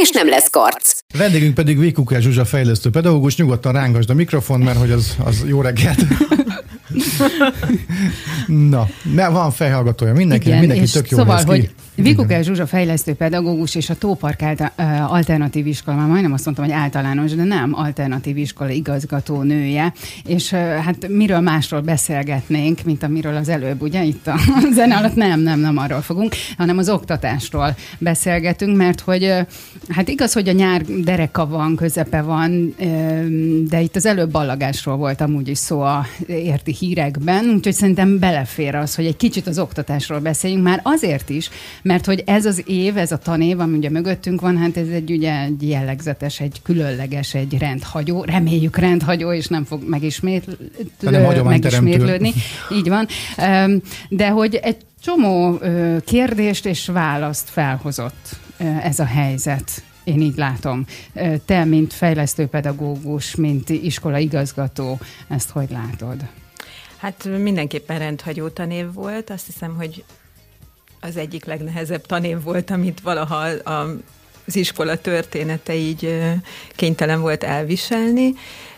[0.00, 0.98] és nem lesz karc.
[1.18, 5.60] Vendégünk pedig Vékuká Zsuzsa fejlesztő pedagógus, nyugodtan rángasd a mikrofon, mert hogy az, az jó
[5.60, 5.98] reggelt.
[8.46, 11.50] Na, mert van fejhallgatója, mindenki, Igen, mindenki tök jó Szóval, néz ki.
[11.50, 14.70] hogy Vikukás Zsuzsa fejlesztő pedagógus és a Tópark által,
[15.08, 19.92] alternatív iskola, már majdnem azt mondtam, hogy általános, de nem, alternatív iskola igazgató nője,
[20.26, 24.04] és hát miről másról beszélgetnénk, mint amiről az előbb, ugye?
[24.04, 24.38] Itt a
[24.74, 29.34] zene alatt nem, nem, nem arról fogunk, hanem az oktatásról beszélgetünk, mert hogy
[29.88, 32.74] hát igaz, hogy a nyár dereka van, közepe van,
[33.68, 38.74] de itt az előbb ballagásról volt amúgy is szó a érti hírekben, úgyhogy szerintem belefér
[38.74, 41.50] az, hogy egy kicsit az oktatásról beszéljünk, már azért is,
[41.86, 45.10] mert hogy ez az év, ez a tanév, ami ugye mögöttünk van, hát ez egy
[45.10, 49.82] ugye egy jellegzetes, egy különleges, egy rendhagyó, reméljük rendhagyó, és nem fog
[51.00, 51.50] hagyományteremtő.
[51.50, 52.32] megismétlődni.
[52.72, 53.06] Így van.
[54.08, 55.58] De hogy egy csomó
[56.04, 58.36] kérdést és választ felhozott
[58.82, 59.82] ez a helyzet.
[60.04, 60.86] Én így látom.
[61.44, 64.98] Te, mint fejlesztőpedagógus, mint iskola igazgató,
[65.28, 66.16] ezt hogy látod?
[66.96, 69.30] Hát mindenképpen rendhagyó tanév volt.
[69.30, 70.04] Azt hiszem, hogy
[71.06, 73.46] az egyik legnehezebb tanév volt, amit valaha
[74.46, 76.22] az iskola története így
[76.70, 78.34] kénytelen volt elviselni.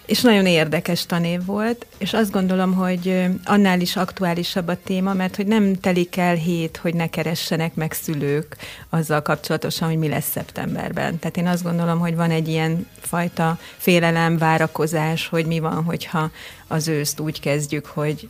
[0.06, 5.36] És nagyon érdekes tanév volt, és azt gondolom, hogy annál is aktuálisabb a téma, mert
[5.36, 8.56] hogy nem telik el hét, hogy ne keressenek meg szülők
[8.88, 11.18] azzal kapcsolatosan, hogy mi lesz szeptemberben.
[11.18, 16.30] Tehát én azt gondolom, hogy van egy ilyen fajta félelem, várakozás, hogy mi van, hogyha
[16.66, 18.28] az őszt úgy kezdjük, hogy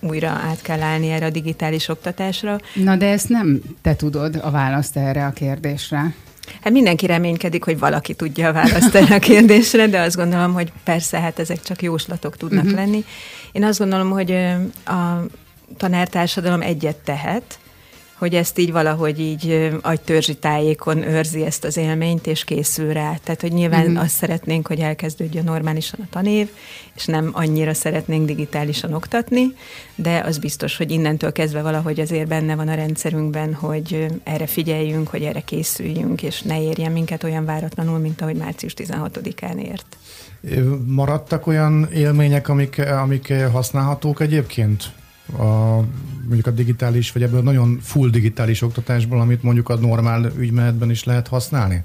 [0.00, 2.58] újra át kell állni erre a digitális oktatásra.
[2.74, 6.14] Na de ezt nem te tudod a választ erre a kérdésre.
[6.60, 10.72] Hát mindenki reménykedik, hogy valaki tudja a választ erre a kérdésre, de azt gondolom, hogy
[10.84, 12.78] persze, hát ezek csak jóslatok tudnak uh-huh.
[12.78, 13.04] lenni.
[13.52, 14.30] Én azt gondolom, hogy
[14.84, 15.24] a
[15.76, 17.58] tanártársadalom egyet tehet,
[18.20, 23.14] hogy ezt így valahogy így agytörzsi tájékon őrzi ezt az élményt, és készül rá.
[23.24, 23.90] Tehát, hogy nyilván Mhm.
[23.90, 24.04] uh-huh.
[24.04, 26.48] azt szeretnénk, hogy elkezdődjön normálisan a tanév,
[26.96, 29.54] és nem annyira szeretnénk digitálisan oktatni,
[29.94, 35.08] de az biztos, hogy innentől kezdve valahogy azért benne van a rendszerünkben, hogy erre figyeljünk,
[35.08, 39.96] hogy erre készüljünk, és ne érjen minket olyan váratlanul, mint ahogy március 16-án ért.
[40.86, 44.90] Maradtak olyan élmények, amik, amik használhatók egyébként?
[45.38, 45.84] A,
[46.24, 51.04] mondjuk a digitális, vagy ebből nagyon full digitális oktatásból, amit mondjuk a normál ügymenetben is
[51.04, 51.82] lehet használni?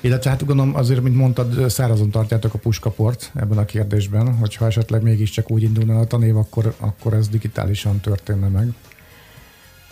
[0.00, 5.02] Illetve hát gondolom azért, mint mondtad, szárazon tartjátok a puskaport ebben a kérdésben, hogyha esetleg
[5.02, 8.68] mégiscsak úgy indulna a tanév, akkor, akkor ez digitálisan történne meg.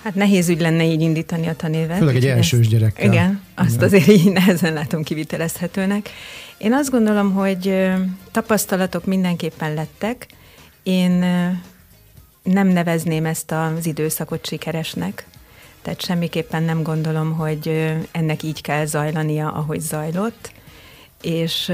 [0.03, 1.99] Hát nehéz ügy lenne így indítani a tanévet.
[1.99, 3.13] Főleg egy elsős ezt- gyerekkel.
[3.13, 3.85] Igen, azt Igen.
[3.85, 6.11] azért így nehezen látom kivitelezhetőnek.
[6.59, 7.75] Én azt gondolom, hogy
[8.31, 10.27] tapasztalatok mindenképpen lettek.
[10.83, 11.25] Én
[12.43, 15.27] nem nevezném ezt az időszakot sikeresnek.
[15.83, 20.53] Tehát semmiképpen nem gondolom, hogy ennek így kell zajlania, ahogy zajlott.
[21.23, 21.73] És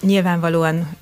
[0.00, 0.96] Nyilvánvalóan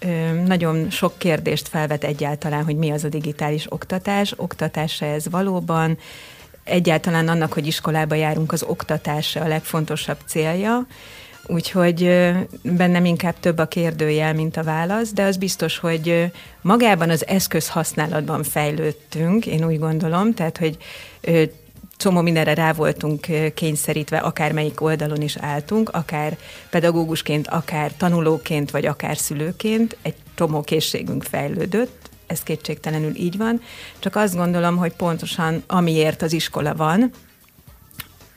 [0.44, 4.34] nagyon sok kérdést felvet egyáltalán, hogy mi az a digitális oktatás.
[4.36, 5.98] Oktatása ez valóban,
[6.64, 10.86] egyáltalán annak, hogy iskolába járunk, az oktatása a legfontosabb célja.
[11.48, 12.02] Úgyhogy
[12.62, 17.68] bennem inkább több a kérdőjel, mint a válasz, de az biztos, hogy magában az eszköz
[17.68, 20.76] használatban fejlődtünk, én úgy gondolom, tehát, hogy
[21.96, 26.36] csomó mindenre rá voltunk kényszerítve, akármelyik oldalon is álltunk, akár
[26.70, 33.60] pedagógusként, akár tanulóként, vagy akár szülőként, egy csomó készségünk fejlődött, ez kétségtelenül így van,
[33.98, 37.10] csak azt gondolom, hogy pontosan amiért az iskola van,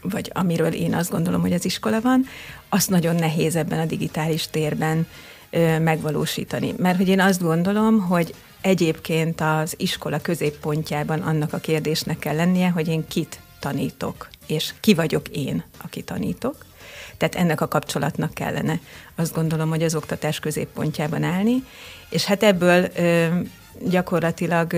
[0.01, 2.25] vagy amiről én azt gondolom, hogy az iskola van,
[2.69, 5.07] azt nagyon nehéz ebben a digitális térben
[5.49, 6.73] ö, megvalósítani.
[6.77, 12.69] Mert hogy én azt gondolom, hogy egyébként az iskola középpontjában annak a kérdésnek kell lennie,
[12.69, 16.65] hogy én kit tanítok, és ki vagyok én, aki tanítok.
[17.17, 18.79] Tehát ennek a kapcsolatnak kellene
[19.15, 21.63] azt gondolom, hogy az oktatás középpontjában állni,
[22.09, 23.27] és hát ebből ö,
[23.89, 24.73] gyakorlatilag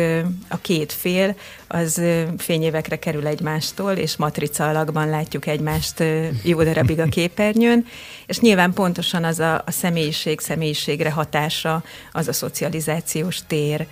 [0.47, 1.35] a két fél
[1.67, 2.01] az
[2.38, 6.03] fényévekre kerül egymástól, és matrica alakban látjuk egymást
[6.43, 7.85] jó darabig a képernyőn,
[8.25, 13.88] és nyilván pontosan az a, a személyiség személyiségre hatása, az a szocializációs tér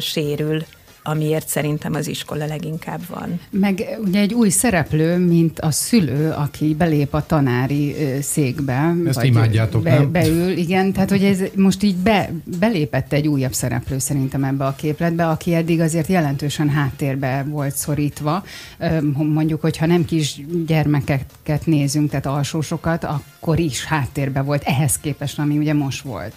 [0.00, 0.64] sérül
[1.02, 3.40] amiért szerintem az iskola leginkább van.
[3.50, 8.94] Meg ugye egy új szereplő, mint a szülő, aki belép a tanári székbe.
[9.06, 10.12] Ezt vagy imádjátok, be, nem?
[10.12, 14.74] Beül, igen, tehát hogy ez most így be, belépett egy újabb szereplő szerintem ebbe a
[14.74, 18.44] képletbe, aki eddig azért jelentősen háttérbe volt szorítva.
[19.12, 25.58] Mondjuk, hogyha nem kis gyermekeket nézünk, tehát alsósokat, akkor is háttérbe volt ehhez képest, ami
[25.58, 26.34] ugye most volt.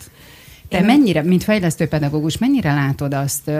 [0.69, 3.51] Te Én mennyire, mint fejlesztő pedagógus, mennyire látod azt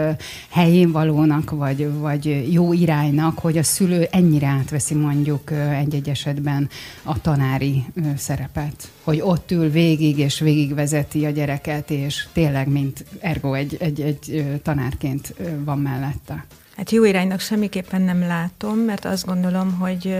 [0.50, 6.68] helyén valónak, vagy, vagy jó iránynak, hogy a szülő ennyire átveszi mondjuk egy-egy esetben
[7.02, 7.84] a tanári
[8.16, 8.90] szerepet?
[9.02, 14.44] Hogy ott ül végig, és végigvezeti a gyereket, és tényleg, mint ergo egy, egy, egy
[14.62, 16.44] tanárként van mellette?
[16.76, 20.16] Hát jó iránynak semmiképpen nem látom, mert azt gondolom, hogy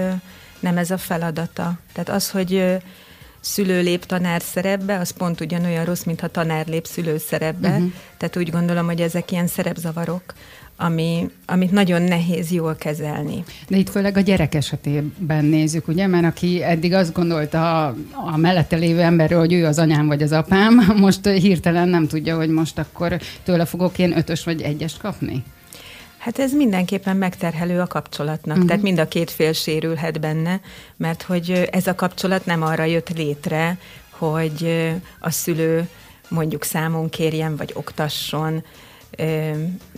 [0.61, 1.79] nem ez a feladata.
[1.93, 2.79] Tehát az, hogy
[3.47, 7.69] szülő lép tanár szerepbe, az pont ugyanolyan rossz, mintha tanár lép szülő szerepbe.
[7.69, 7.93] Uh-huh.
[8.17, 10.23] Tehát úgy gondolom, hogy ezek ilyen szerepzavarok,
[10.77, 13.45] ami, amit nagyon nehéz jól kezelni.
[13.69, 18.37] De itt főleg a gyerek esetében nézzük, ugye, mert aki eddig azt gondolta a, a
[18.37, 22.49] mellette lévő emberről, hogy ő az anyám vagy az apám, most hirtelen nem tudja, hogy
[22.49, 25.45] most akkor tőle fogok én ötös vagy egyest kapni.
[26.27, 28.67] Hát ez mindenképpen megterhelő a kapcsolatnak, uh-huh.
[28.67, 30.61] tehát mind a két fél sérülhet benne,
[30.97, 33.79] mert hogy ez a kapcsolat nem arra jött létre,
[34.11, 34.91] hogy
[35.21, 35.89] a szülő
[36.29, 38.65] mondjuk számon kérjen, vagy oktasson,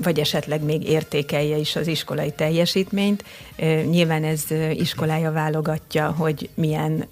[0.02, 3.25] vagy esetleg még értékelje is az iskolai teljesítményt.
[3.90, 7.08] Nyilván ez iskolája válogatja, hogy milyen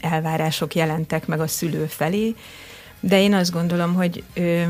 [0.00, 2.34] elvárások jelentek meg a szülő felé,
[3.06, 4.22] de én azt gondolom, hogy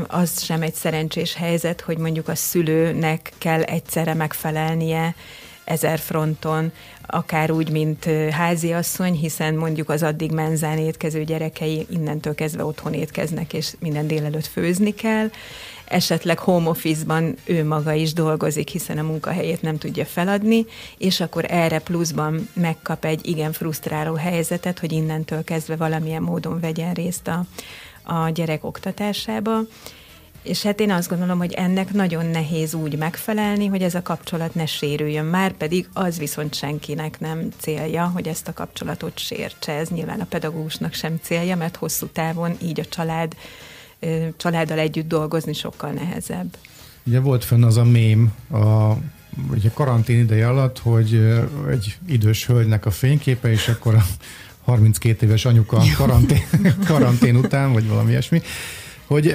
[0.07, 5.15] az sem egy szerencsés helyzet, hogy mondjuk a szülőnek kell egyszerre megfelelnie
[5.63, 6.71] ezer fronton,
[7.05, 13.53] akár úgy, mint háziasszony, hiszen mondjuk az addig menzán étkező gyerekei innentől kezdve otthon étkeznek,
[13.53, 15.29] és minden délelőtt főzni kell.
[15.85, 20.65] Esetleg home office-ban ő maga is dolgozik, hiszen a munkahelyét nem tudja feladni,
[20.97, 26.93] és akkor erre pluszban megkap egy igen frusztráló helyzetet, hogy innentől kezdve valamilyen módon vegyen
[26.93, 27.45] részt a,
[28.07, 29.59] a gyerek oktatásába,
[30.43, 34.55] és hát én azt gondolom, hogy ennek nagyon nehéz úgy megfelelni, hogy ez a kapcsolat
[34.55, 35.25] ne sérüljön.
[35.25, 39.71] Már pedig az viszont senkinek nem célja, hogy ezt a kapcsolatot sértse.
[39.71, 43.35] Ez nyilván a pedagógusnak sem célja, mert hosszú távon így a család,
[44.37, 46.57] családdal együtt dolgozni sokkal nehezebb.
[47.03, 48.93] Ugye volt fönn az a mém a
[49.51, 51.13] ugye karantén ideje alatt, hogy
[51.69, 54.03] egy idős hölgynek a fényképe, és akkor a
[54.67, 56.43] 32 éves anyuka karantén,
[56.85, 58.41] karantén után, vagy valami ilyesmi,
[59.05, 59.27] hogy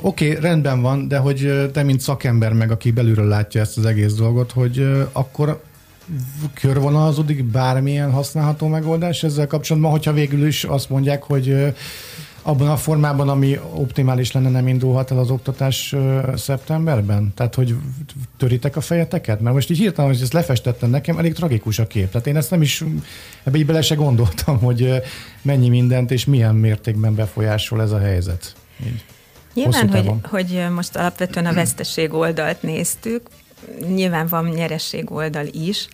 [0.00, 3.84] oké, okay, rendben van, de hogy te, mint szakember meg, aki belülről látja ezt az
[3.84, 5.62] egész dolgot, hogy akkor
[6.54, 11.74] körvonalazodik bármilyen használható megoldás ezzel kapcsolatban, hogyha végül is azt mondják, hogy
[12.42, 15.94] abban a formában, ami optimális lenne, nem indulhat el az oktatás
[16.36, 17.32] szeptemberben?
[17.36, 17.76] Tehát, hogy
[18.40, 19.40] töritek a fejeteket?
[19.40, 22.10] Mert most így hirtelen, hogy ezt lefestettem nekem, elég tragikus a kép.
[22.10, 22.84] Tehát én ezt nem is,
[23.42, 25.02] ebbe így bele se gondoltam, hogy
[25.42, 28.54] mennyi mindent és milyen mértékben befolyásol ez a helyzet.
[28.86, 29.04] Így.
[29.54, 33.28] Nyilván, hogy, hogy most alapvetően a veszteség oldalt néztük,
[33.94, 35.88] nyilván van nyereség oldal is,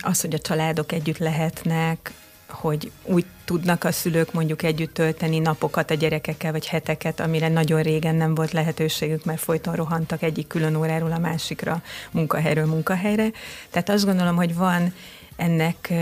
[0.00, 2.12] az, hogy a családok együtt lehetnek,
[2.48, 7.82] hogy úgy tudnak a szülők mondjuk együtt tölteni napokat a gyerekekkel, vagy heteket, amire nagyon
[7.82, 13.30] régen nem volt lehetőségük, mert folyton rohantak egyik külön óráról a másikra, munkahelyről munkahelyre.
[13.70, 14.94] Tehát azt gondolom, hogy van
[15.36, 15.92] ennek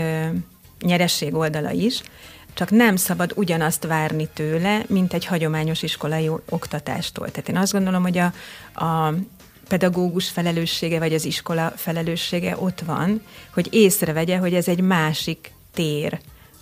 [0.79, 2.01] nyeresség oldala is,
[2.53, 7.31] csak nem szabad ugyanazt várni tőle, mint egy hagyományos iskolai oktatástól.
[7.31, 8.33] Tehát én azt gondolom, hogy a,
[8.85, 9.13] a
[9.67, 13.21] pedagógus felelőssége, vagy az iskola felelőssége ott van,
[13.53, 16.19] hogy észrevegye, hogy ez egy másik tér,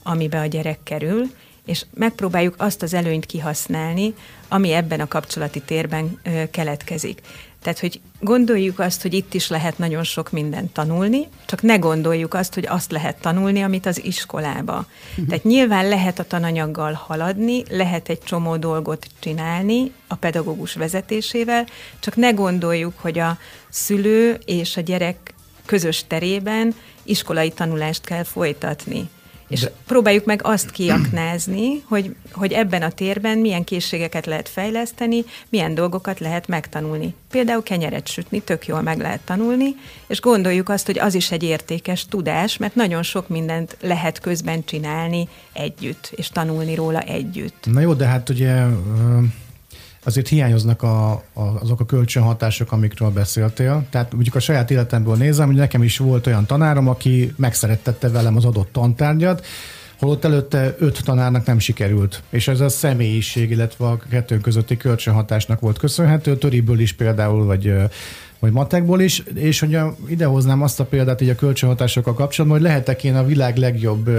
[0.08, 1.30] amibe a gyerek kerül,
[1.66, 4.14] és megpróbáljuk azt az előnyt kihasználni,
[4.48, 7.22] ami ebben a kapcsolati térben ö, keletkezik.
[7.62, 12.34] Tehát, hogy gondoljuk azt, hogy itt is lehet nagyon sok mindent tanulni, csak ne gondoljuk
[12.34, 14.86] azt, hogy azt lehet tanulni, amit az iskolába.
[15.10, 15.28] Uh-huh.
[15.28, 21.66] Tehát nyilván lehet a tananyaggal haladni, lehet egy csomó dolgot csinálni a pedagógus vezetésével,
[22.00, 23.38] csak ne gondoljuk, hogy a
[23.70, 25.34] szülő és a gyerek
[25.66, 29.10] közös terében iskolai tanulást kell folytatni.
[29.48, 29.72] És De...
[29.86, 36.20] próbáljuk meg azt kiaknázni, hogy, hogy ebben a térben milyen készségeket lehet fejleszteni, milyen dolgokat
[36.20, 37.14] lehet megtanulni.
[37.30, 39.76] Például kenyeret sütni tök jól meg lehet tanulni,
[40.08, 44.66] és gondoljuk azt, hogy az is egy értékes tudás, mert nagyon sok mindent lehet közben
[44.66, 47.66] csinálni együtt, és tanulni róla együtt.
[47.72, 48.64] Na jó, de hát ugye
[50.06, 53.86] azért hiányoznak a, a, azok a kölcsönhatások, amikről beszéltél.
[53.90, 58.36] Tehát mondjuk a saját életemből nézem, hogy nekem is volt olyan tanárom, aki megszerettette velem
[58.36, 59.46] az adott tantárgyat,
[60.00, 62.22] holott előtte öt tanárnak nem sikerült.
[62.30, 66.38] És ez a személyiség, illetve a kettő közötti kölcsönhatásnak volt köszönhető.
[66.38, 67.74] Töriből is például, vagy
[68.40, 73.04] vagy matekból is, és hogy idehoznám azt a példát így a kölcsönhatásokkal kapcsolatban, hogy lehetek
[73.04, 74.10] én a világ legjobb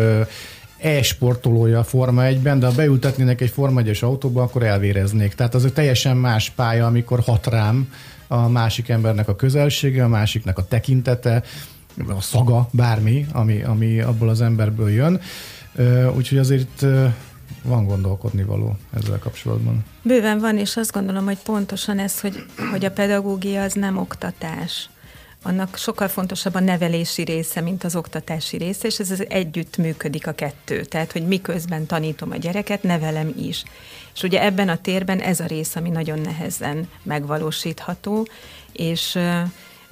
[0.78, 5.34] e-sportolója a Forma 1-ben, de ha beültetnének egy Forma 1-es autóba, akkor elvéreznék.
[5.34, 7.92] Tehát az egy teljesen más pálya, amikor hat rám
[8.26, 11.42] a másik embernek a közelsége, a másiknak a tekintete,
[12.08, 15.20] a szaga, bármi, ami, ami abból az emberből jön.
[16.16, 16.86] Úgyhogy azért
[17.62, 19.84] van gondolkodni való ezzel kapcsolatban.
[20.02, 24.88] Bőven van, és azt gondolom, hogy pontosan ez, hogy, hogy a pedagógia az nem oktatás.
[25.46, 30.26] Annak sokkal fontosabb a nevelési része, mint az oktatási része, és ez az együtt működik
[30.26, 30.84] a kettő.
[30.84, 33.62] Tehát, hogy miközben tanítom a gyereket, nevelem is.
[34.14, 38.26] És ugye ebben a térben ez a rész, ami nagyon nehezen megvalósítható,
[38.72, 39.18] és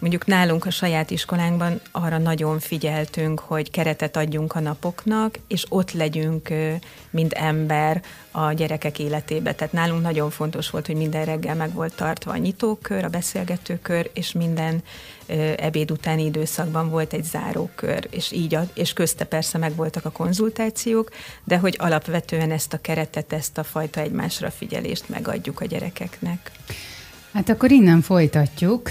[0.04, 5.92] Mondjuk nálunk a saját iskolánkban arra nagyon figyeltünk, hogy keretet adjunk a napoknak, és ott
[5.92, 6.48] legyünk,
[7.10, 9.54] mint ember a gyerekek életébe.
[9.54, 14.10] Tehát nálunk nagyon fontos volt, hogy minden reggel meg volt tartva a nyitókör, a beszélgetőkör,
[14.14, 14.82] és minden
[15.56, 20.10] ebéd utáni időszakban volt egy zárókör, és így, a, és közte persze meg voltak a
[20.10, 21.10] konzultációk,
[21.44, 26.50] de hogy alapvetően ezt a keretet, ezt a fajta egymásra figyelést megadjuk a gyerekeknek.
[27.34, 28.90] Hát akkor innen folytatjuk.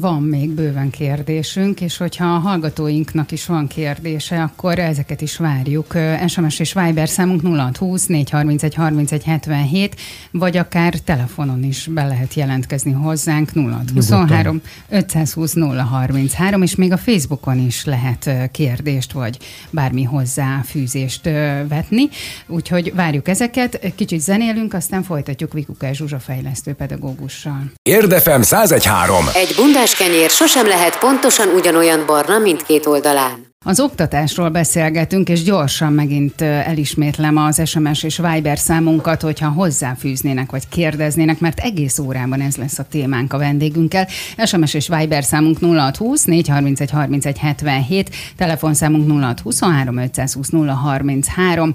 [0.00, 5.94] Van még bőven kérdésünk, és hogyha a hallgatóinknak is van kérdése, akkor ezeket is várjuk.
[6.26, 9.96] SMS és Viber számunk 0620 431 31 77,
[10.30, 17.58] vagy akár telefonon is be lehet jelentkezni hozzánk 0623 520 033, és még a Facebookon
[17.58, 19.38] is lehet kérdést, vagy
[19.70, 21.24] bármi hozzáfűzést
[21.68, 22.08] vetni.
[22.46, 27.72] Úgyhogy várjuk ezeket, kicsit zenélünk, aztán folytatjuk Vikukás Zsuzsa fejlesztő pedagógussal pontosan.
[27.82, 29.24] Érdefem 1013.
[29.34, 33.49] Egy bundás kenyér sosem lehet pontosan ugyanolyan barna mindkét oldalán.
[33.64, 40.68] Az oktatásról beszélgetünk, és gyorsan megint elismétlem az SMS és Viber számunkat, hogyha hozzáfűznének vagy
[40.68, 44.08] kérdeznének, mert egész órában ez lesz a témánk a vendégünkkel.
[44.44, 51.72] SMS és Viber számunk 0620 431 31 77, telefonszámunk 0623 520 033,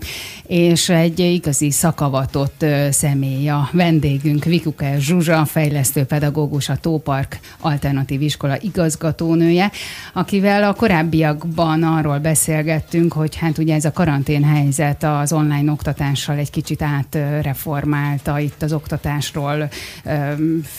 [0.47, 8.57] és egy igazi szakavatott személy a vendégünk, Vikuke Zsuzsa, fejlesztő pedagógus, a Tópark Alternatív Iskola
[8.61, 9.71] igazgatónője,
[10.13, 15.71] akivel a korábbiakban korábban arról beszélgettünk, hogy hát ugye ez a karantén helyzet az online
[15.71, 19.69] oktatással egy kicsit átreformálta itt az oktatásról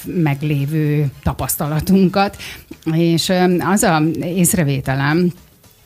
[0.04, 2.36] meglévő tapasztalatunkat,
[2.92, 5.32] és az a észrevételem,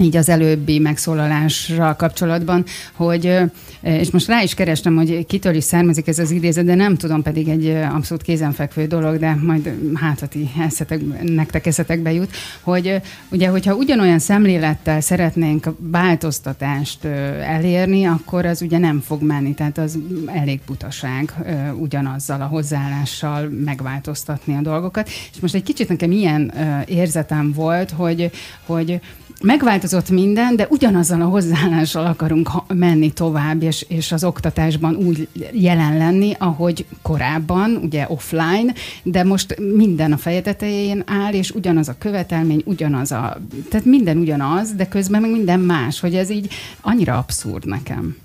[0.01, 3.39] így az előbbi megszólalásra kapcsolatban, hogy,
[3.81, 7.23] és most rá is kerestem, hogy kitől is származik ez az idézet, de nem tudom,
[7.23, 12.31] pedig egy abszolút kézenfekvő dolog, de majd hátati eszetek, nektek eszetekbe jut,
[12.61, 17.05] hogy ugye, hogyha ugyanolyan szemlélettel szeretnénk változtatást
[17.45, 21.35] elérni, akkor az ugye nem fog menni, tehát az elég butaság
[21.79, 25.09] ugyanazzal a hozzáállással megváltoztatni a dolgokat.
[25.09, 26.53] És most egy kicsit nekem ilyen
[26.87, 28.31] érzetem volt, hogy,
[28.67, 29.01] hogy
[29.41, 35.97] megváltozott minden, de ugyanazzal a hozzáállással akarunk menni tovább, és, és az oktatásban úgy jelen
[35.97, 41.95] lenni, ahogy korábban, ugye offline, de most minden a feje tetején áll, és ugyanaz a
[41.99, 47.19] követelmény, ugyanaz a, tehát minden ugyanaz, de közben meg minden más, hogy ez így annyira
[47.19, 48.17] abszurd nekem.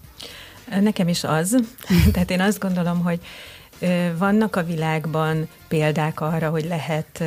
[0.81, 1.57] Nekem is az.
[2.13, 3.19] Tehát én azt gondolom, hogy
[4.17, 7.23] vannak a világban példák arra, hogy lehet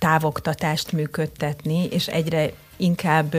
[0.00, 3.34] távoktatást működtetni, és egyre inkább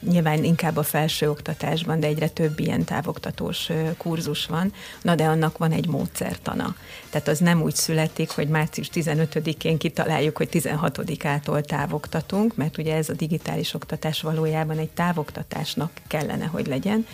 [0.00, 4.72] nyilván inkább a felső oktatásban, de egyre több ilyen távoktatós kurzus van,
[5.02, 6.74] na de annak van egy módszertana.
[7.10, 13.08] Tehát az nem úgy születik, hogy március 15-én kitaláljuk, hogy 16-ától távoktatunk, mert ugye ez
[13.08, 17.06] a digitális oktatás valójában egy távoktatásnak kellene, hogy legyen,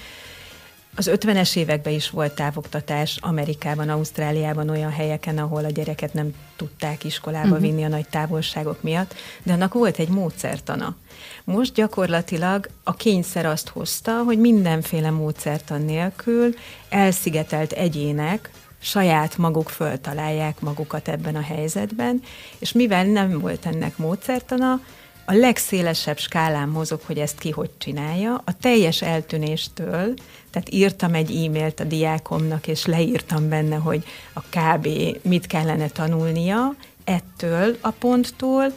[0.97, 7.05] az 50-es években is volt távoktatás Amerikában, Ausztráliában olyan helyeken, ahol a gyereket nem tudták
[7.05, 7.61] iskolába uh-huh.
[7.61, 10.97] vinni a nagy távolságok miatt, de annak volt egy módszertana.
[11.45, 16.55] Most gyakorlatilag a kényszer azt hozta, hogy mindenféle módszertan nélkül
[16.89, 22.23] elszigetelt egyének saját maguk föltalálják magukat ebben a helyzetben,
[22.59, 24.81] és mivel nem volt ennek módszertana,
[25.25, 30.14] a legszélesebb skálán mozog, hogy ezt ki hogy csinálja, a teljes eltűnéstől,
[30.50, 34.88] tehát írtam egy e-mailt a diákomnak, és leírtam benne, hogy a KB.
[35.23, 38.73] mit kellene tanulnia, ettől a ponttól,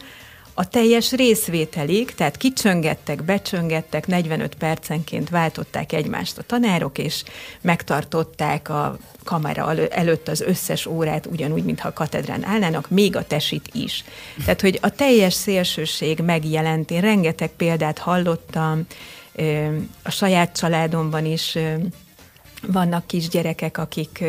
[0.58, 7.22] a teljes részvételig, tehát kicsöngettek, becsöngettek, 45 percenként váltották egymást a tanárok, és
[7.60, 13.70] megtartották a kamera előtt az összes órát, ugyanúgy, mintha a katedrán állnának, még a tesit
[13.72, 14.04] is.
[14.38, 18.86] Tehát, hogy a teljes szélsőség megjelent, én rengeteg példát hallottam,
[20.02, 21.58] a saját családomban is
[22.66, 24.24] vannak kisgyerekek, akik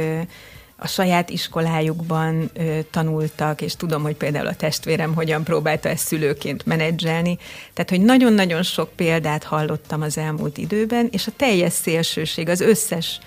[0.79, 6.65] a saját iskolájukban ö, tanultak, és tudom, hogy például a testvérem hogyan próbálta ezt szülőként
[6.65, 7.37] menedzselni.
[7.73, 13.19] Tehát, hogy nagyon-nagyon sok példát hallottam az elmúlt időben, és a teljes szélsőség, az összes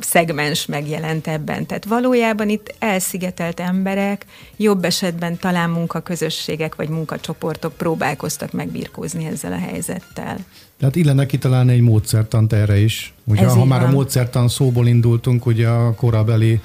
[0.00, 1.66] szegmens megjelent ebben.
[1.66, 4.24] Tehát valójában itt elszigetelt emberek,
[4.56, 10.36] jobb esetben talán munkaközösségek vagy munkacsoportok próbálkoztak megbirkózni ezzel a helyzettel.
[10.84, 13.14] Tehát illene kitalálni egy módszertant erre is.
[13.24, 13.88] Ugye, ha már van.
[13.88, 16.60] a módszertan szóból indultunk, ugye a korabeli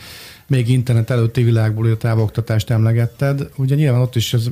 [0.48, 4.50] még internet előtti világból a távoktatást emlegetted, ugye nyilván ott is ez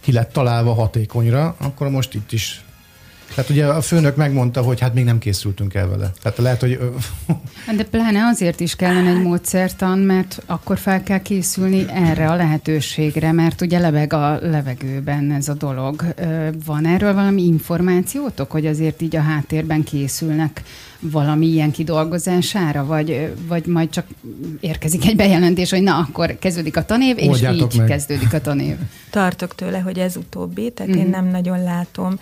[0.00, 2.63] ki lett találva hatékonyra, akkor most itt is
[3.34, 6.12] tehát ugye a főnök megmondta, hogy hát még nem készültünk el vele.
[6.22, 6.78] Tehát lehet, hogy...
[7.76, 13.32] De pláne azért is kellene egy módszertan, mert akkor fel kell készülni erre a lehetőségre,
[13.32, 16.04] mert ugye lebeg a levegőben ez a dolog.
[16.64, 20.62] Van erről valami információtok, hogy azért így a háttérben készülnek
[21.00, 24.06] valami ilyen kidolgozására, vagy, vagy majd csak
[24.60, 27.86] érkezik egy bejelentés, hogy na, akkor kezdődik a tanév, és így meg.
[27.86, 28.76] kezdődik a tanév.
[29.10, 30.98] Tartok tőle, hogy ez utóbbi, tehát mm.
[30.98, 31.10] én mhm.
[31.10, 32.18] nem nagyon látom.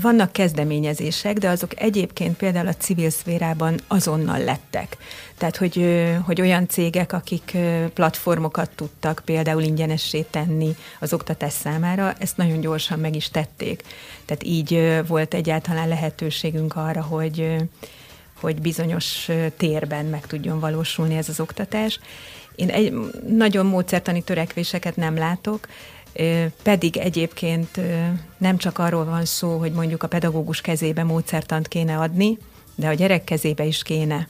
[0.00, 4.96] Vannak kezdeményezések, de azok egyébként például a civil szférában azonnal lettek.
[5.40, 7.56] Tehát, hogy, hogy olyan cégek, akik
[7.94, 13.82] platformokat tudtak például ingyenessé tenni az oktatás számára, ezt nagyon gyorsan meg is tették.
[14.24, 17.56] Tehát így volt egyáltalán lehetőségünk arra, hogy
[18.40, 22.00] hogy bizonyos térben meg tudjon valósulni ez az oktatás.
[22.54, 22.92] Én egy,
[23.28, 25.68] nagyon módszertani törekvéseket nem látok,
[26.62, 27.80] pedig egyébként
[28.38, 32.38] nem csak arról van szó, hogy mondjuk a pedagógus kezébe módszertant kéne adni,
[32.74, 34.28] de a gyerek kezébe is kéne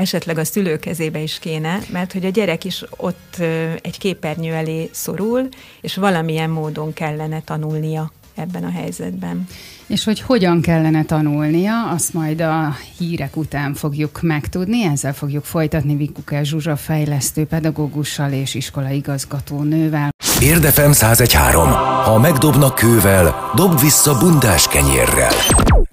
[0.00, 3.36] esetleg a szülő kezébe is kéne, mert hogy a gyerek is ott
[3.82, 5.48] egy képernyő elé szorul,
[5.80, 9.46] és valamilyen módon kellene tanulnia ebben a helyzetben.
[9.86, 14.84] És hogy hogyan kellene tanulnia, azt majd a hírek után fogjuk megtudni.
[14.84, 20.08] Ezzel fogjuk folytatni Vikuke Zsuzsa fejlesztő pedagógussal és igazgató nővel.
[20.40, 21.68] Érdefem 1013.
[22.04, 25.32] Ha megdobnak kővel, dob vissza bundás kenyérrel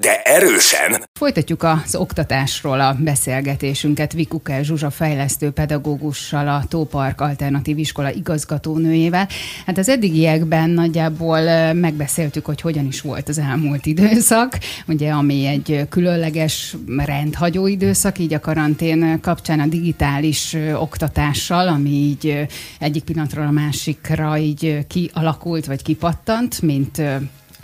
[0.07, 1.03] de erősen.
[1.19, 9.27] Folytatjuk az oktatásról a beszélgetésünket Vikuke Zsuzsa fejlesztő pedagógussal, a Tópark Alternatív Iskola igazgatónőjével.
[9.65, 15.85] Hát az eddigiekben nagyjából megbeszéltük, hogy hogyan is volt az elmúlt időszak, ugye ami egy
[15.89, 22.47] különleges rendhagyó időszak, így a karantén kapcsán a digitális oktatással, ami így
[22.79, 27.01] egyik pillanatról a másikra így kialakult, vagy kipattant, mint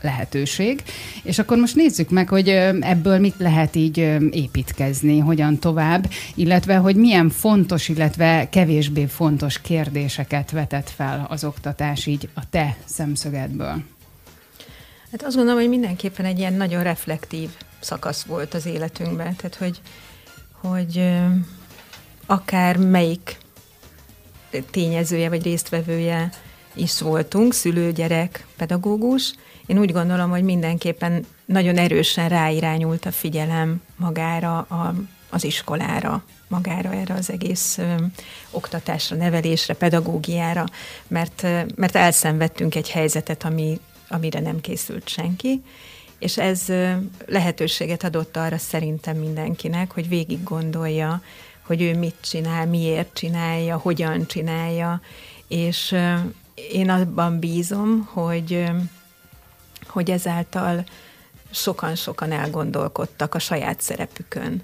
[0.03, 0.83] lehetőség.
[1.23, 3.97] És akkor most nézzük meg, hogy ebből mit lehet így
[4.31, 12.05] építkezni, hogyan tovább, illetve hogy milyen fontos, illetve kevésbé fontos kérdéseket vetett fel az oktatás
[12.05, 13.83] így a te szemszögedből.
[15.11, 19.81] Hát azt gondolom, hogy mindenképpen egy ilyen nagyon reflektív szakasz volt az életünkben, tehát hogy,
[20.51, 21.11] hogy
[22.25, 23.37] akár melyik
[24.71, 26.29] tényezője vagy résztvevője
[26.73, 29.33] is voltunk, szülő, gyerek, pedagógus,
[29.65, 34.93] én úgy gondolom, hogy mindenképpen nagyon erősen ráirányult a figyelem magára, a,
[35.29, 37.95] az iskolára, magára erre az egész ö,
[38.51, 40.65] oktatásra, nevelésre, pedagógiára,
[41.07, 41.41] mert,
[41.75, 45.61] mert elszenvedtünk egy helyzetet, ami, amire nem készült senki,
[46.19, 46.63] és ez
[47.25, 51.21] lehetőséget adott arra szerintem mindenkinek, hogy végig gondolja,
[51.65, 55.01] hogy ő mit csinál, miért csinálja, hogyan csinálja,
[55.47, 55.95] és
[56.55, 58.65] én abban bízom, hogy
[59.87, 60.83] hogy ezáltal
[61.51, 64.61] sokan-sokan elgondolkodtak a saját szerepükön.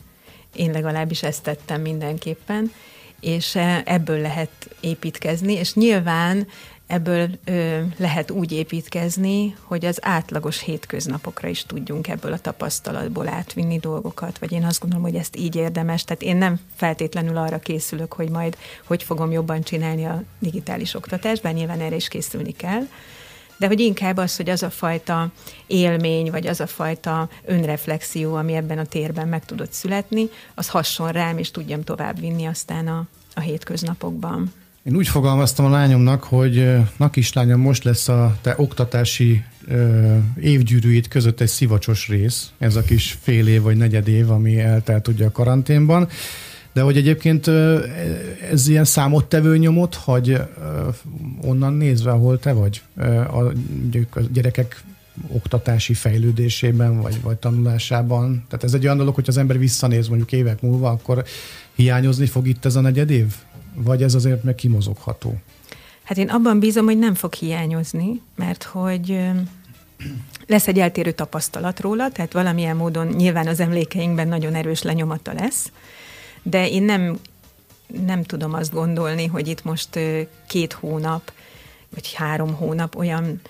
[0.54, 2.72] Én legalábbis ezt tettem mindenképpen,
[3.20, 6.48] és ebből lehet építkezni, és nyilván
[6.90, 13.78] ebből ö, lehet úgy építkezni, hogy az átlagos hétköznapokra is tudjunk ebből a tapasztalatból átvinni
[13.78, 18.14] dolgokat, vagy én azt gondolom, hogy ezt így érdemes, tehát én nem feltétlenül arra készülök,
[18.14, 22.82] hogy majd hogy fogom jobban csinálni a digitális oktatást, bár nyilván erre is készülni kell,
[23.58, 25.32] de hogy inkább az, hogy az a fajta
[25.68, 31.12] élmény, vagy az a fajta önreflexió, ami ebben a térben meg tudott születni, az hasson
[31.12, 34.54] rám, és tudjam továbbvinni aztán a, a hétköznapokban.
[34.90, 41.08] Én úgy fogalmaztam a lányomnak, hogy na kislányom, most lesz a te oktatási ö, évgyűrűid
[41.08, 45.26] között egy szivacsos rész, ez a kis fél év vagy negyed év, ami eltelt ugye
[45.26, 46.08] a karanténban,
[46.74, 47.48] de hogy egyébként
[48.52, 50.42] ez ilyen számottevő nyomot, hogy
[51.42, 52.82] onnan nézve, hol te vagy
[53.28, 53.54] a
[54.32, 54.84] gyerekek
[55.28, 58.44] oktatási fejlődésében, vagy, vagy tanulásában.
[58.48, 61.24] Tehát ez egy olyan dolog, hogy az ember visszanéz mondjuk évek múlva, akkor
[61.76, 63.34] hiányozni fog itt ez a negyed év?
[63.84, 65.34] Vagy ez azért meg kimozogható?
[66.04, 69.20] Hát én abban bízom, hogy nem fog hiányozni, mert hogy
[70.48, 75.72] lesz egy eltérő tapasztalat róla, tehát valamilyen módon nyilván az emlékeinkben nagyon erős lenyomata lesz,
[76.44, 77.20] de én nem
[78.04, 80.00] nem tudom azt gondolni, hogy itt most
[80.48, 81.32] két hónap,
[81.90, 83.42] vagy három hónap olyan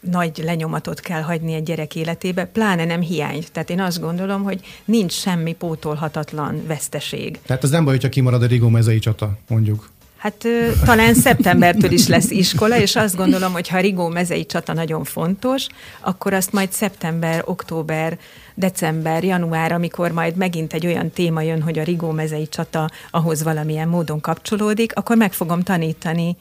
[0.00, 3.44] nagy lenyomatot kell hagyni egy gyerek életébe, pláne nem hiány.
[3.52, 7.38] Tehát én azt gondolom, hogy nincs semmi pótolhatatlan veszteség.
[7.46, 9.90] Tehát az nem baj, hogyha kimarad a Rigó mezei csata, mondjuk.
[10.16, 10.46] Hát
[10.84, 15.04] talán szeptembertől is lesz iskola, és azt gondolom, hogy ha a Rigó mezei csata nagyon
[15.04, 15.66] fontos,
[16.00, 18.18] akkor azt majd szeptember, október,
[18.54, 23.42] december, január, amikor majd megint egy olyan téma jön, hogy a Rigó mezei csata ahhoz
[23.42, 26.36] valamilyen módon kapcsolódik, akkor meg fogom tanítani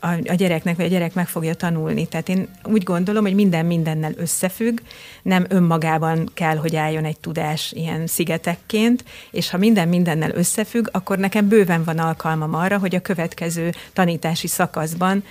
[0.00, 2.06] a, gyereknek, vagy a gyerek meg fogja tanulni.
[2.06, 4.78] Tehát én úgy gondolom, hogy minden mindennel összefügg,
[5.22, 11.18] nem önmagában kell, hogy álljon egy tudás ilyen szigetekként, és ha minden mindennel összefügg, akkor
[11.18, 15.24] nekem bőven van alkalmam arra, hogy a következő tanítási szakaszban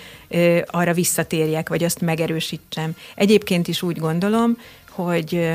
[0.65, 2.95] arra visszatérjek, vagy azt megerősítsem.
[3.15, 4.58] Egyébként is úgy gondolom,
[4.89, 5.49] hogy,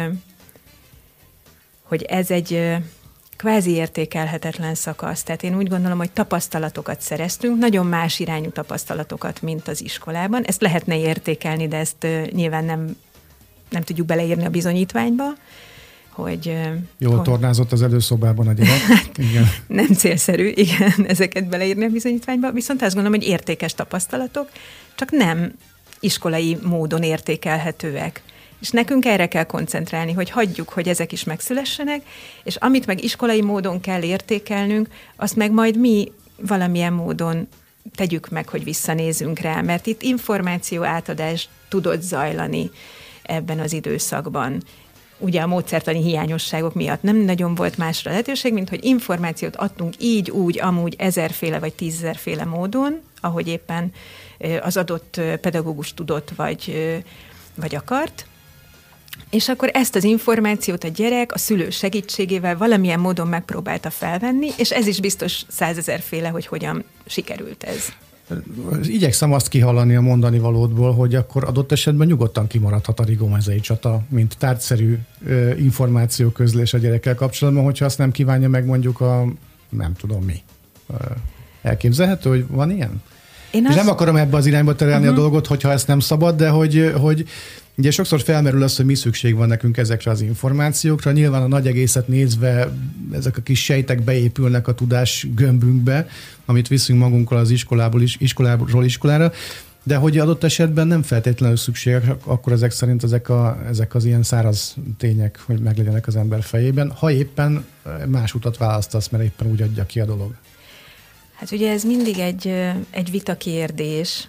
[1.82, 2.76] hogy ez egy
[3.40, 5.22] kvázi értékelhetetlen szakasz.
[5.22, 10.42] Tehát én úgy gondolom, hogy tapasztalatokat szereztünk, nagyon más irányú tapasztalatokat, mint az iskolában.
[10.42, 12.96] Ezt lehetne értékelni, de ezt nyilván nem,
[13.70, 15.24] nem tudjuk beleírni a bizonyítványba
[16.10, 16.58] hogy...
[16.98, 17.22] Jól hogy...
[17.22, 18.78] tornázott az előszobában a gyerek.
[18.88, 19.50] Hát, igen.
[19.66, 24.48] Nem célszerű, igen, ezeket beleírni a bizonyítványba, viszont azt gondolom, hogy értékes tapasztalatok,
[24.94, 25.52] csak nem
[26.00, 28.22] iskolai módon értékelhetőek.
[28.60, 32.02] És nekünk erre kell koncentrálni, hogy hagyjuk, hogy ezek is megszülessenek,
[32.44, 37.48] és amit meg iskolai módon kell értékelnünk, azt meg majd mi valamilyen módon
[37.94, 42.70] tegyük meg, hogy visszanézünk rá, mert itt információ átadás tudott zajlani
[43.22, 44.62] ebben az időszakban.
[45.18, 50.30] Ugye a módszertani hiányosságok miatt nem nagyon volt másra lehetőség, mint hogy információt adtunk így,
[50.30, 53.92] úgy, amúgy ezerféle vagy tízezerféle módon, ahogy éppen
[54.60, 56.94] az adott pedagógus tudott vagy,
[57.54, 58.26] vagy akart,
[59.30, 64.70] és akkor ezt az információt a gyerek a szülő segítségével valamilyen módon megpróbálta felvenni, és
[64.70, 67.92] ez is biztos százezerféle, hogy hogyan sikerült ez.
[68.82, 73.60] Igyekszem azt kihallani a mondani valódból, hogy akkor adott esetben nyugodtan kimaradhat a Rigó mezei
[73.60, 74.98] csata, mint tárgyszerű
[75.58, 79.26] információ közlés a gyerekkel kapcsolatban, hogyha azt nem kívánja meg mondjuk a
[79.68, 80.42] nem tudom mi.
[81.62, 83.02] Elképzelhető, hogy van ilyen?
[83.50, 83.76] Én és azt...
[83.76, 85.18] nem akarom ebbe az irányba terelni uh-huh.
[85.18, 87.28] a dolgot, hogyha ezt nem szabad, de hogy, hogy
[87.80, 91.12] Ugye sokszor felmerül az, hogy mi szükség van nekünk ezekre az információkra.
[91.12, 92.72] Nyilván a nagy egészet nézve
[93.12, 96.06] ezek a kis sejtek beépülnek a tudás gömbünkbe,
[96.44, 99.32] amit viszünk magunkkal az iskolából is, iskoláról iskolára,
[99.82, 104.22] de hogy adott esetben nem feltétlenül szükségesek, akkor ezek szerint ezek, a, ezek az ilyen
[104.22, 107.64] száraz tények, hogy meglegyenek az ember fejében, ha éppen
[108.06, 110.34] más utat választasz, mert éppen úgy adja ki a dolog.
[111.34, 112.46] Hát ugye ez mindig egy,
[112.90, 114.28] egy vita kérdés,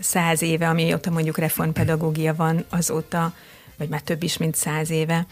[0.00, 3.34] száz éve, amióta mondjuk reformpedagógia van, azóta,
[3.76, 5.26] vagy már több is, mint száz éve,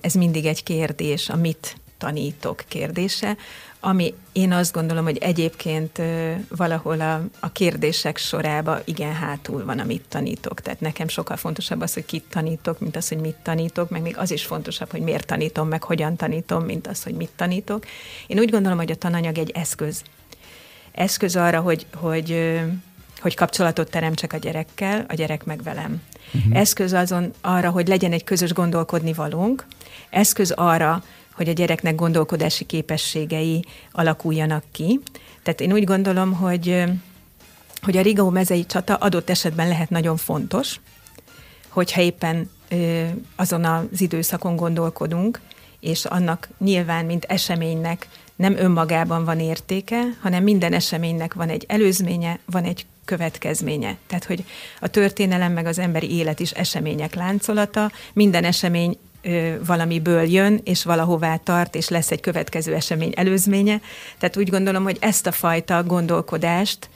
[0.00, 3.36] ez mindig egy kérdés, amit tanítok kérdése,
[3.80, 6.00] ami én azt gondolom, hogy egyébként
[6.48, 10.60] valahol a, a kérdések sorába igen hátul van, amit tanítok.
[10.60, 14.18] Tehát nekem sokkal fontosabb az, hogy kit tanítok, mint az, hogy mit tanítok, meg még
[14.18, 17.84] az is fontosabb, hogy miért tanítom, meg hogyan tanítom, mint az, hogy mit tanítok.
[18.26, 20.02] Én úgy gondolom, hogy a tananyag egy eszköz.
[20.92, 22.58] Eszköz arra, hogy, hogy
[23.20, 26.02] hogy kapcsolatot teremtsek a gyerekkel, a gyerek meg velem.
[26.34, 26.58] Uh-huh.
[26.58, 29.66] Eszköz azon arra, hogy legyen egy közös gondolkodni valónk,
[30.10, 31.02] eszköz arra,
[31.32, 35.00] hogy a gyereknek gondolkodási képességei alakuljanak ki.
[35.42, 36.84] Tehát én úgy gondolom, hogy,
[37.82, 40.80] hogy a Rigó mezei csata adott esetben lehet nagyon fontos,
[41.68, 42.50] hogyha éppen
[43.36, 45.40] azon az időszakon gondolkodunk,
[45.80, 52.38] és annak nyilván, mint eseménynek nem önmagában van értéke, hanem minden eseménynek van egy előzménye,
[52.46, 53.96] van egy következménye.
[54.06, 54.44] Tehát, hogy
[54.80, 58.98] a történelem meg az emberi élet is események láncolata, minden esemény
[59.66, 63.80] valamiből jön, és valahová tart, és lesz egy következő esemény előzménye.
[64.18, 66.88] Tehát úgy gondolom, hogy ezt a fajta gondolkodást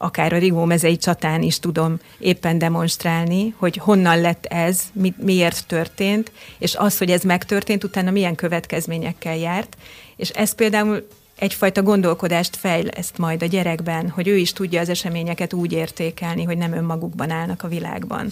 [0.00, 5.66] akár a Rigó mezei csatán is tudom éppen demonstrálni, hogy honnan lett ez, mi, miért
[5.66, 9.76] történt, és az, hogy ez megtörtént, utána milyen következményekkel járt.
[10.16, 11.06] És ez például
[11.38, 16.56] egyfajta gondolkodást fejleszt majd a gyerekben, hogy ő is tudja az eseményeket úgy értékelni, hogy
[16.56, 18.28] nem önmagukban állnak a világban.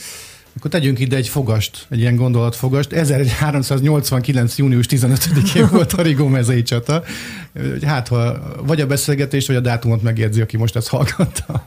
[0.57, 2.93] Akkor tegyünk ide egy fogast, egy ilyen gondolatfogast.
[2.93, 4.59] 1389.
[4.59, 7.03] június 15-én volt a Rigó mezei csata.
[7.83, 11.67] Hát, ha vagy a beszélgetést, vagy a dátumot megérzi, aki most ezt hallgatta.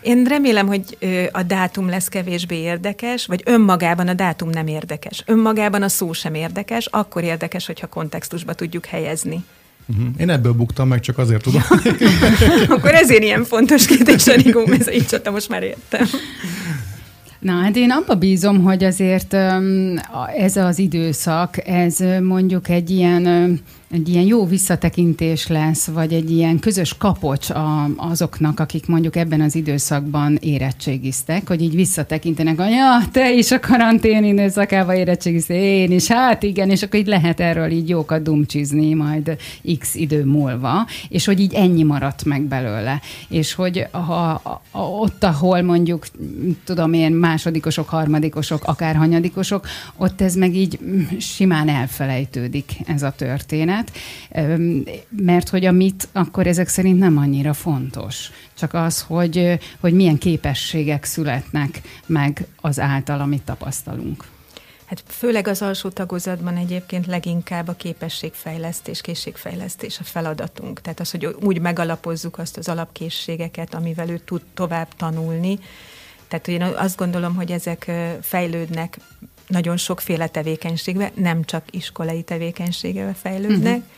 [0.00, 0.98] Én remélem, hogy
[1.32, 5.22] a dátum lesz kevésbé érdekes, vagy önmagában a dátum nem érdekes.
[5.26, 9.44] Önmagában a szó sem érdekes, akkor érdekes, hogyha kontextusba tudjuk helyezni.
[9.88, 10.06] Uh-huh.
[10.18, 11.62] Én ebből buktam meg, csak azért tudom.
[12.76, 16.06] Akkor ezért ilyen fontos kérdés a Rigó mezei csata, most már értem.
[17.38, 19.34] Na, hát én abba bízom, hogy azért
[20.36, 26.58] ez az időszak, ez mondjuk egy ilyen egy ilyen jó visszatekintés lesz, vagy egy ilyen
[26.58, 33.02] közös kapocs a, azoknak, akik mondjuk ebben az időszakban érettségiztek, hogy így visszatekintenek, hogy ja,
[33.12, 37.70] te is a karantén időszakába érettségiztél, én is, hát igen, és akkor így lehet erről
[37.70, 39.36] így jókat dumcsizni majd
[39.78, 43.00] x idő múlva, és hogy így ennyi maradt meg belőle.
[43.28, 46.06] És hogy ha, ott, ahol mondjuk,
[46.64, 50.78] tudom én, másodikosok, harmadikosok, akár hanyadikosok, ott ez meg így
[51.18, 53.75] simán elfelejtődik ez a történet,
[55.08, 58.30] mert hogy amit akkor ezek szerint nem annyira fontos.
[58.54, 64.24] Csak az, hogy, hogy milyen képességek születnek meg az által, amit tapasztalunk.
[64.86, 70.80] Hát főleg az alsó tagozatban egyébként leginkább a képességfejlesztés, készségfejlesztés a feladatunk.
[70.80, 75.58] Tehát az, hogy úgy megalapozzuk azt az alapkészségeket, amivel ő tud tovább tanulni.
[76.28, 78.98] Tehát én azt gondolom, hogy ezek fejlődnek
[79.46, 83.76] nagyon sokféle tevékenységbe, nem csak iskolai tevékenységbe fejlődnek.
[83.76, 83.90] Uh-huh.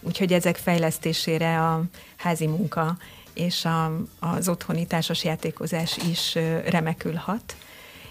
[0.00, 1.82] Úgyhogy ezek fejlesztésére a
[2.16, 2.96] házi munka
[3.34, 7.56] és a, az otthoni társasjátékozás is remekül hat.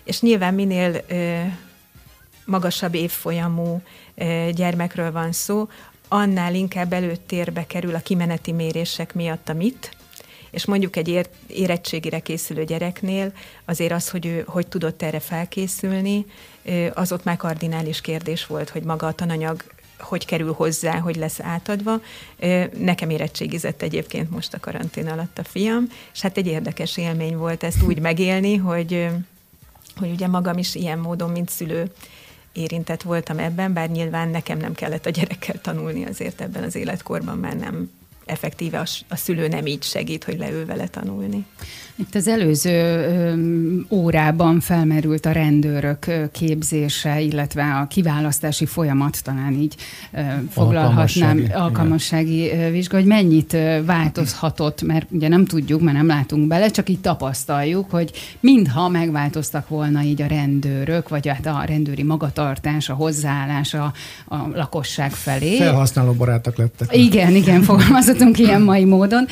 [0.03, 1.05] És nyilván minél
[2.45, 3.81] magasabb évfolyamú
[4.51, 5.69] gyermekről van szó,
[6.07, 9.96] annál inkább előtérbe kerül a kimeneti mérések miatt a mit,
[10.57, 13.31] és mondjuk egy érettségire készülő gyereknél
[13.65, 16.25] azért az, hogy ő hogy tudott erre felkészülni,
[16.93, 19.63] az ott már kardinális kérdés volt, hogy maga a tananyag
[19.97, 22.01] hogy kerül hozzá, hogy lesz átadva.
[22.77, 27.63] Nekem érettségizett egyébként most a karantén alatt a fiam, és hát egy érdekes élmény volt
[27.63, 29.07] ezt úgy megélni, hogy,
[29.95, 31.91] hogy ugye magam is ilyen módon, mint szülő
[32.53, 37.37] érintett voltam ebben, bár nyilván nekem nem kellett a gyerekkel tanulni azért ebben az életkorban,
[37.37, 37.89] már nem
[38.27, 41.45] effektíve a, szülő nem így segít, hogy leül vele tanulni.
[41.99, 49.75] Itt az előző órában felmerült a rendőrök képzése, illetve a kiválasztási folyamat, talán így
[50.49, 56.69] foglalhatnám, alkalmassági, alkalmassági vizsga, hogy mennyit változhatott, mert ugye nem tudjuk, mert nem látunk bele,
[56.69, 62.89] csak így tapasztaljuk, hogy mintha megváltoztak volna így a rendőrök, vagy hát a rendőri magatartás,
[62.89, 63.93] a hozzáállás a,
[64.27, 65.57] a lakosság felé.
[65.57, 66.95] Felhasználó barátok lettek.
[66.95, 67.61] Igen, igen,
[68.17, 69.27] fogalmazhatunk ilyen mai módon,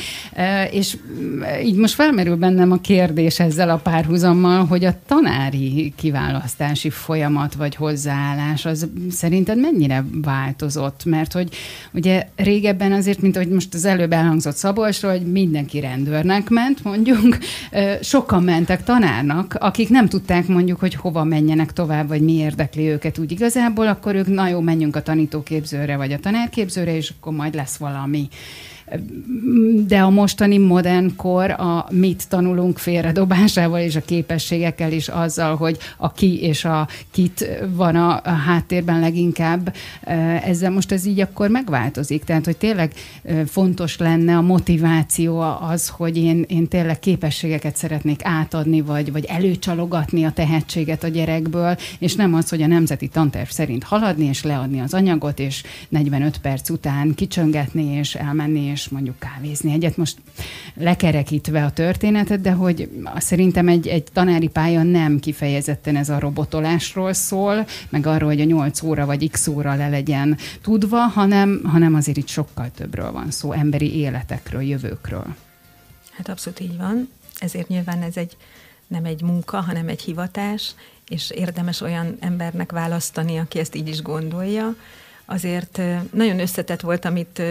[0.70, 0.96] és
[1.64, 7.54] így most felmerül benne bennem a kérdés ezzel a párhuzammal, hogy a tanári kiválasztási folyamat
[7.54, 11.04] vagy hozzáállás az szerinted mennyire változott?
[11.04, 11.48] Mert hogy
[11.92, 17.38] ugye régebben azért, mint ahogy most az előbb elhangzott Szabolcsról, hogy mindenki rendőrnek ment, mondjuk,
[18.00, 23.18] sokan mentek tanárnak, akik nem tudták mondjuk, hogy hova menjenek tovább, vagy mi érdekli őket
[23.18, 27.54] úgy igazából, akkor ők na jó, menjünk a tanítóképzőre, vagy a tanárképzőre, és akkor majd
[27.54, 28.28] lesz valami
[29.86, 35.78] de a mostani modern kor a mit tanulunk félredobásával és a képességekkel is azzal, hogy
[35.96, 39.74] a ki és a kit van a, háttérben leginkább,
[40.44, 42.24] ezzel most ez így akkor megváltozik.
[42.24, 42.92] Tehát, hogy tényleg
[43.46, 50.24] fontos lenne a motiváció az, hogy én, én tényleg képességeket szeretnék átadni, vagy, vagy előcsalogatni
[50.24, 54.80] a tehetséget a gyerekből, és nem az, hogy a nemzeti tanterv szerint haladni és leadni
[54.80, 59.96] az anyagot, és 45 perc után kicsöngetni és elmenni, és mondjuk kávézni egyet.
[59.96, 60.18] Most
[60.74, 67.12] lekerekítve a történetet, de hogy szerintem egy, egy tanári pálya nem kifejezetten ez a robotolásról
[67.12, 71.94] szól, meg arról, hogy a 8 óra vagy x óra le legyen tudva, hanem, hanem
[71.94, 75.34] azért itt sokkal többről van szó, emberi életekről, jövőkről.
[76.10, 77.08] Hát abszolút így van.
[77.38, 78.36] Ezért nyilván ez egy
[78.86, 80.74] nem egy munka, hanem egy hivatás,
[81.08, 84.74] és érdemes olyan embernek választani, aki ezt így is gondolja,
[85.26, 85.80] azért
[86.12, 87.42] nagyon összetett volt, amit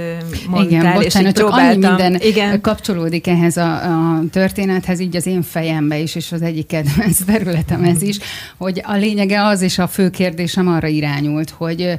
[0.47, 2.61] mondtál, Igen, bocsánat, és így csak annyi minden Igen.
[2.61, 7.83] kapcsolódik ehhez a, a történethez, így az én fejembe is, és az egyik kedvenc területem
[7.83, 8.17] ez is,
[8.57, 11.97] hogy a lényege az, és a fő kérdésem arra irányult, hogy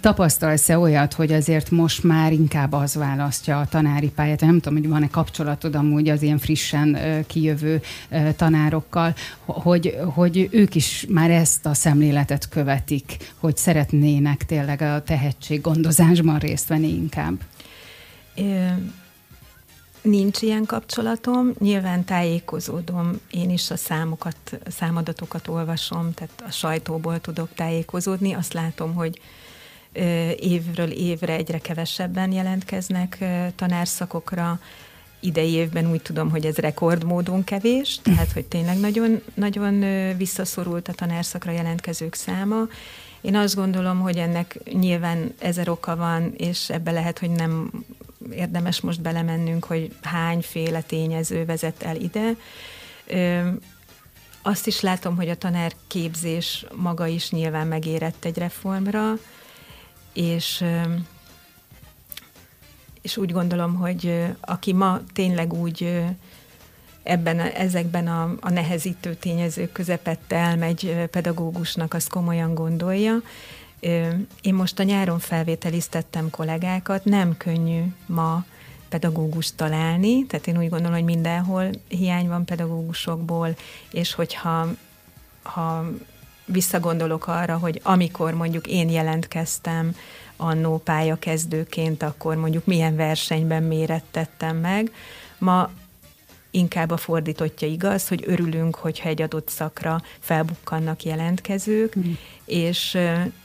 [0.00, 4.88] tapasztalsz-e olyat, hogy azért most már inkább az választja a tanári pályát, nem tudom, hogy
[4.88, 7.80] van-e kapcsolatod amúgy az ilyen frissen kijövő
[8.36, 9.14] tanárokkal,
[9.44, 16.38] hogy, hogy ők is már ezt a szemléletet követik, hogy szeretnének tényleg a te tehetséggondozásban
[16.38, 17.40] részt venni inkább?
[20.02, 27.48] Nincs ilyen kapcsolatom, nyilván tájékozódom, én is a számokat, számadatokat olvasom, tehát a sajtóból tudok
[27.54, 29.20] tájékozódni, azt látom, hogy
[30.36, 33.24] évről évre egyre kevesebben jelentkeznek
[33.56, 34.60] tanárszakokra,
[35.20, 39.84] idei évben úgy tudom, hogy ez rekordmódon kevés, tehát hogy tényleg nagyon, nagyon
[40.16, 42.68] visszaszorult a tanárszakra jelentkezők száma,
[43.20, 47.70] én azt gondolom, hogy ennek nyilván ezer oka van, és ebbe lehet, hogy nem
[48.30, 52.36] érdemes most belemennünk, hogy hányféle tényező vezet el ide.
[54.42, 59.12] Azt is látom, hogy a tanárképzés maga is nyilván megérett egy reformra,
[60.12, 60.64] és
[63.02, 66.04] és úgy gondolom, hogy aki ma tényleg úgy
[67.08, 73.16] ebben, ezekben a, a nehezítő tényezők közepette elmegy pedagógusnak, azt komolyan gondolja.
[74.40, 78.44] Én most a nyáron felvételiztettem kollégákat, nem könnyű ma
[78.88, 83.56] pedagógust találni, tehát én úgy gondolom, hogy mindenhol hiány van pedagógusokból,
[83.92, 84.68] és hogyha
[85.42, 85.84] ha
[86.44, 89.94] visszagondolok arra, hogy amikor mondjuk én jelentkeztem
[90.36, 94.92] annó pályakezdőként, akkor mondjuk milyen versenyben mérettettem meg,
[95.38, 95.70] ma
[96.50, 102.12] inkább a fordítottja igaz, hogy örülünk, hogyha egy adott szakra felbukkannak jelentkezők, mm.
[102.44, 102.98] és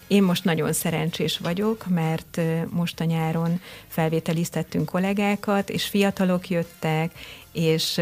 [0.07, 7.11] én most nagyon szerencsés vagyok, mert most a nyáron felvételiztettünk kollégákat, és fiatalok jöttek,
[7.51, 8.01] és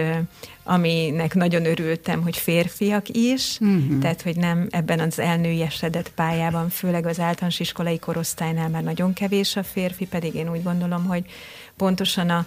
[0.64, 4.00] aminek nagyon örültem, hogy férfiak is, mm-hmm.
[4.00, 9.56] tehát hogy nem ebben az elnőjesedett pályában, főleg az általános iskolai korosztálynál már nagyon kevés
[9.56, 11.26] a férfi, pedig én úgy gondolom, hogy
[11.78, 12.46] pontosan a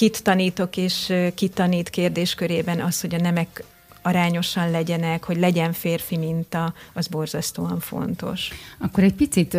[0.00, 3.64] kit tanítok és kit tanít kérdéskörében az, hogy a nemek
[4.02, 8.48] arányosan legyenek, hogy legyen férfi minta, az borzasztóan fontos.
[8.78, 9.56] Akkor egy picit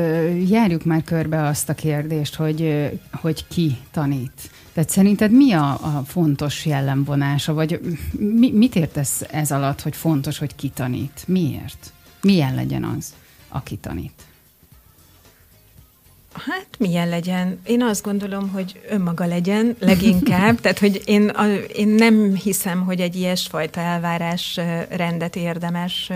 [0.49, 4.51] járjuk már körbe azt a kérdést, hogy, hogy ki tanít.
[4.73, 7.79] Tehát szerinted mi a, a fontos jellemvonása, vagy
[8.11, 11.23] mi, mit értesz ez alatt, hogy fontos, hogy ki tanít?
[11.27, 11.93] Miért?
[12.21, 13.13] Milyen legyen az,
[13.49, 14.30] aki tanít?
[16.45, 17.59] Hát milyen legyen?
[17.63, 22.99] Én azt gondolom, hogy önmaga legyen leginkább, tehát hogy én, a, én nem hiszem, hogy
[22.99, 26.11] egy ilyesfajta elvárás rendet érdemes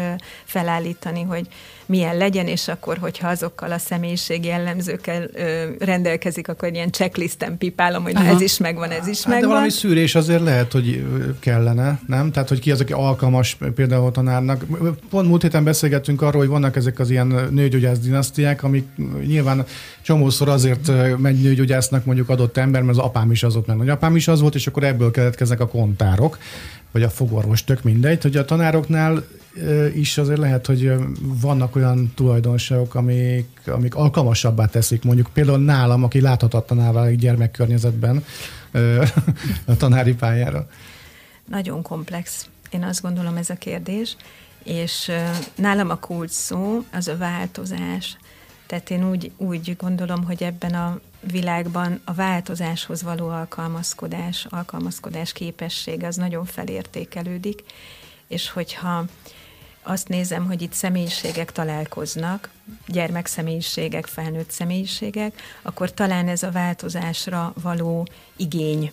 [0.45, 1.47] felállítani, hogy
[1.85, 8.03] milyen legyen, és akkor, hogyha azokkal a személyiség jellemzőkkel ö, rendelkezik, akkor ilyen checklisten pipálom,
[8.03, 9.49] hogy na ez is megvan, ez is hát megvan.
[9.49, 11.05] De valami szűrés azért lehet, hogy
[11.39, 12.31] kellene, nem?
[12.31, 14.65] Tehát, hogy ki az, aki alkalmas például tanárnak.
[15.09, 18.87] Pont múlt héten beszélgettünk arról, hogy vannak ezek az ilyen nőgyógyász dinasztiák, amik
[19.25, 19.65] nyilván
[20.15, 24.15] csomószor azért megy nőgyógyásznak mondjuk adott ember, mert az apám is az volt, mert nagyapám
[24.15, 26.37] is az volt, és akkor ebből keletkeznek a kontárok,
[26.91, 29.25] vagy a fogorvos, tök mindegy, hogy a tanároknál
[29.93, 36.21] is azért lehet, hogy vannak olyan tulajdonságok, amik, amik alkalmasabbá teszik, mondjuk például nálam, aki
[36.21, 38.25] láthatatlaná válik gyermekkörnyezetben
[39.65, 40.67] a tanári pályára.
[41.49, 44.15] Nagyon komplex, én azt gondolom ez a kérdés,
[44.63, 45.11] és
[45.55, 48.17] nálam a kulcs szó az a változás.
[48.65, 50.99] Tehát én úgy, úgy gondolom, hogy ebben a
[51.31, 57.63] világban a változáshoz való alkalmazkodás, alkalmazkodás képessége az nagyon felértékelődik,
[58.27, 59.05] és hogyha
[59.83, 62.49] azt nézem, hogy itt személyiségek találkoznak,
[62.87, 68.91] gyermekszemélyiségek, felnőtt személyiségek, akkor talán ez a változásra való igény,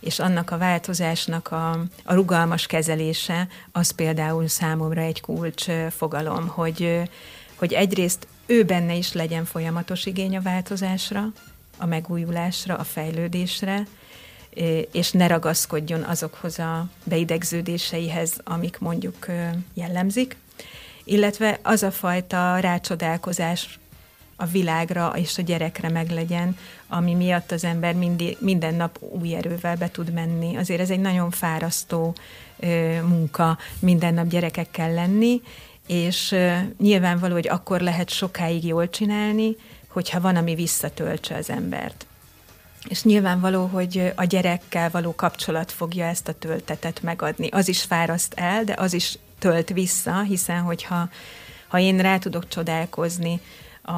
[0.00, 1.70] és annak a változásnak a,
[2.04, 7.00] a rugalmas kezelése, az például számomra egy kulcs fogalom, hogy,
[7.54, 11.32] hogy egyrészt ő benne is legyen folyamatos igény a változásra,
[11.78, 13.86] a megújulásra, a fejlődésre,
[14.92, 19.26] és ne ragaszkodjon azokhoz a beidegződéseihez, amik mondjuk
[19.74, 20.36] jellemzik,
[21.04, 23.78] illetve az a fajta rácsodálkozás
[24.36, 26.56] a világra és a gyerekre meglegyen,
[26.88, 30.56] ami miatt az ember mindig, minden nap új erővel be tud menni.
[30.56, 32.14] Azért ez egy nagyon fárasztó
[32.58, 35.42] ö, munka minden nap gyerekekkel lenni,
[35.86, 36.34] és
[36.78, 39.56] nyilvánvaló, hogy akkor lehet sokáig jól csinálni,
[39.88, 42.06] hogyha van, ami visszatöltse az embert.
[42.88, 47.48] És nyilvánvaló, hogy a gyerekkel való kapcsolat fogja ezt a töltetet megadni.
[47.48, 51.08] Az is fáraszt el, de az is tölt vissza, hiszen hogyha
[51.68, 53.40] ha én rá tudok csodálkozni
[53.82, 53.92] a,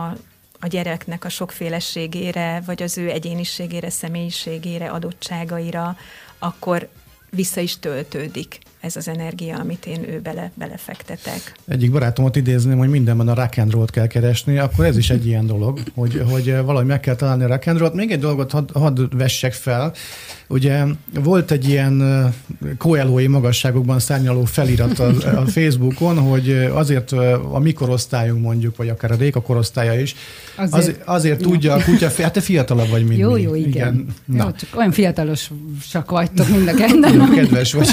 [0.60, 5.96] a gyereknek a sokféleségére, vagy az ő egyéniségére, személyiségére, adottságaira,
[6.38, 6.88] akkor
[7.30, 11.54] vissza is töltődik ez az energia, amit én ő bele, belefektetek.
[11.68, 15.26] Egyik barátomat idézném, hogy mindenben a rock and roll kell keresni, akkor ez is egy
[15.26, 17.94] ilyen dolog, hogy, hogy valahogy meg kell találni a rock and roll-t.
[17.94, 19.92] Még egy dolgot hadd had vessek fel.
[20.48, 20.84] Ugye
[21.22, 22.02] volt egy ilyen
[22.78, 25.06] koelói magasságokban szárnyaló felirat a,
[25.40, 27.12] a Facebookon, hogy azért
[27.52, 30.14] a mikorosztályunk mondjuk, vagy akár a Réka korosztálya is,
[30.56, 33.68] azért, azért, azért tudja a kutya, hát te fiatalabb vagy, mint Jó, jó, igen.
[33.68, 34.06] igen.
[34.26, 37.30] Jó, csak olyan fiatalosak vagytok mind a ketten.
[37.34, 37.88] Kedves vagy.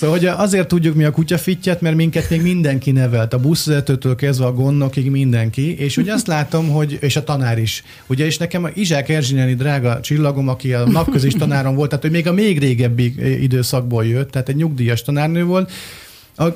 [0.00, 4.46] Szóval hogy azért tudjuk mi a kutyafittyet, mert minket még mindenki nevelt, a buszvezetőtől kezdve
[4.46, 8.64] a gondnokig mindenki, és ugye azt látom, hogy, és a tanár is, ugye, és nekem
[8.64, 12.58] a Izsák Erzsinyeni drága csillagom, aki a napközis tanárom volt, tehát hogy még a még
[12.58, 15.72] régebbi időszakból jött, tehát egy nyugdíjas tanárnő volt,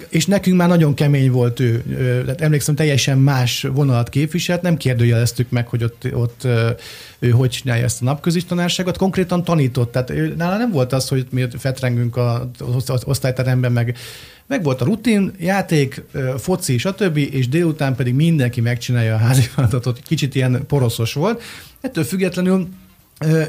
[0.09, 1.83] és nekünk már nagyon kemény volt ő.
[2.25, 6.47] Tehát emlékszem, teljesen más vonalat képviselt, nem kérdőjeleztük meg, hogy ott, ott
[7.19, 9.93] ő hogy csinálja ezt a napközis tanárságot, konkrétan tanított.
[9.93, 13.97] Tehát ő, nála nem volt az, hogy mi fetrengünk az osztályteremben, meg
[14.47, 16.03] meg volt a rutin, játék,
[16.39, 19.99] foci, stb., és délután pedig mindenki megcsinálja a házi feladatot.
[20.07, 21.43] Kicsit ilyen poroszos volt.
[21.81, 22.69] Ettől függetlenül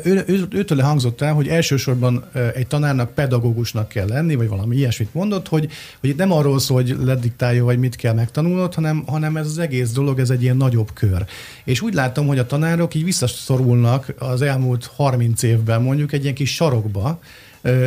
[0.03, 5.13] ő, ő, őtől hangzott el, hogy elsősorban egy tanárnak pedagógusnak kell lenni, vagy valami ilyesmit
[5.13, 9.45] mondott, hogy, hogy nem arról szól, hogy lediktálja, vagy mit kell megtanulnod, hanem, hanem ez
[9.45, 11.25] az egész dolog, ez egy ilyen nagyobb kör.
[11.63, 16.35] És úgy látom, hogy a tanárok így visszaszorulnak az elmúlt 30 évben mondjuk egy ilyen
[16.35, 17.19] kis sarokba,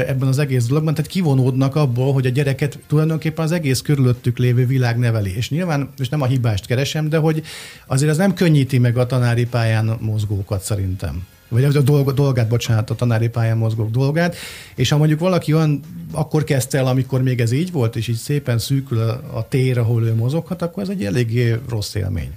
[0.07, 4.67] ebben az egész dologban, tehát kivonódnak abból, hogy a gyereket tulajdonképpen az egész körülöttük lévő
[4.67, 5.37] világ neveli.
[5.37, 7.43] És nyilván, és nem a hibást keresem, de hogy
[7.87, 12.91] azért az nem könnyíti meg a tanári pályán mozgókat szerintem vagy a dolg, dolgát, bocsánat,
[12.91, 14.37] a tanári pályán mozgók dolgát,
[14.75, 15.81] és ha mondjuk valaki olyan,
[16.13, 19.79] akkor kezdte el, amikor még ez így volt, és így szépen szűkül a, a tér,
[19.79, 22.31] ahol ő mozoghat, akkor ez egy eléggé rossz élmény.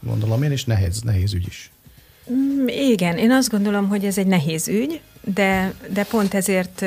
[0.00, 1.70] Gondolom én, és nehéz, nehéz ügy is.
[2.32, 5.00] Mm, igen, én azt gondolom, hogy ez egy nehéz ügy,
[5.34, 6.84] de, de pont ezért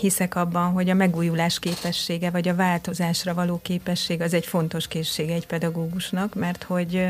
[0.00, 5.34] hiszek abban, hogy a megújulás képessége, vagy a változásra való képesség az egy fontos készsége
[5.34, 7.06] egy pedagógusnak, mert hogy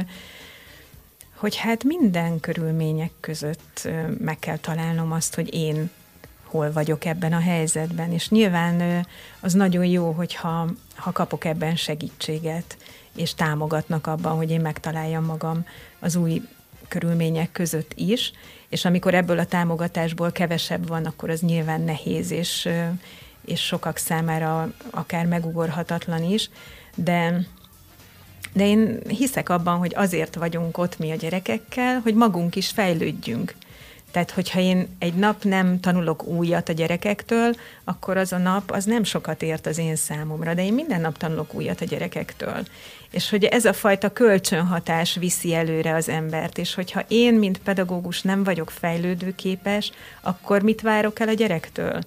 [1.41, 3.88] hogy hát minden körülmények között
[4.18, 5.91] meg kell találnom azt, hogy én
[6.45, 9.07] hol vagyok ebben a helyzetben, és nyilván
[9.41, 12.76] az nagyon jó, hogyha ha kapok ebben segítséget,
[13.16, 15.66] és támogatnak abban, hogy én megtaláljam magam
[15.99, 16.43] az új
[16.88, 18.32] körülmények között is,
[18.68, 22.68] és amikor ebből a támogatásból kevesebb van, akkor az nyilván nehéz, és,
[23.45, 26.51] és sokak számára akár megugorhatatlan is,
[26.95, 27.47] de
[28.53, 33.55] de én hiszek abban, hogy azért vagyunk ott mi a gyerekekkel, hogy magunk is fejlődjünk.
[34.11, 38.84] Tehát, hogyha én egy nap nem tanulok újat a gyerekektől, akkor az a nap az
[38.84, 42.62] nem sokat ért az én számomra, de én minden nap tanulok újat a gyerekektől.
[43.11, 48.22] És hogy ez a fajta kölcsönhatás viszi előre az embert, és hogyha én, mint pedagógus
[48.22, 52.01] nem vagyok fejlődőképes, akkor mit várok el a gyerektől?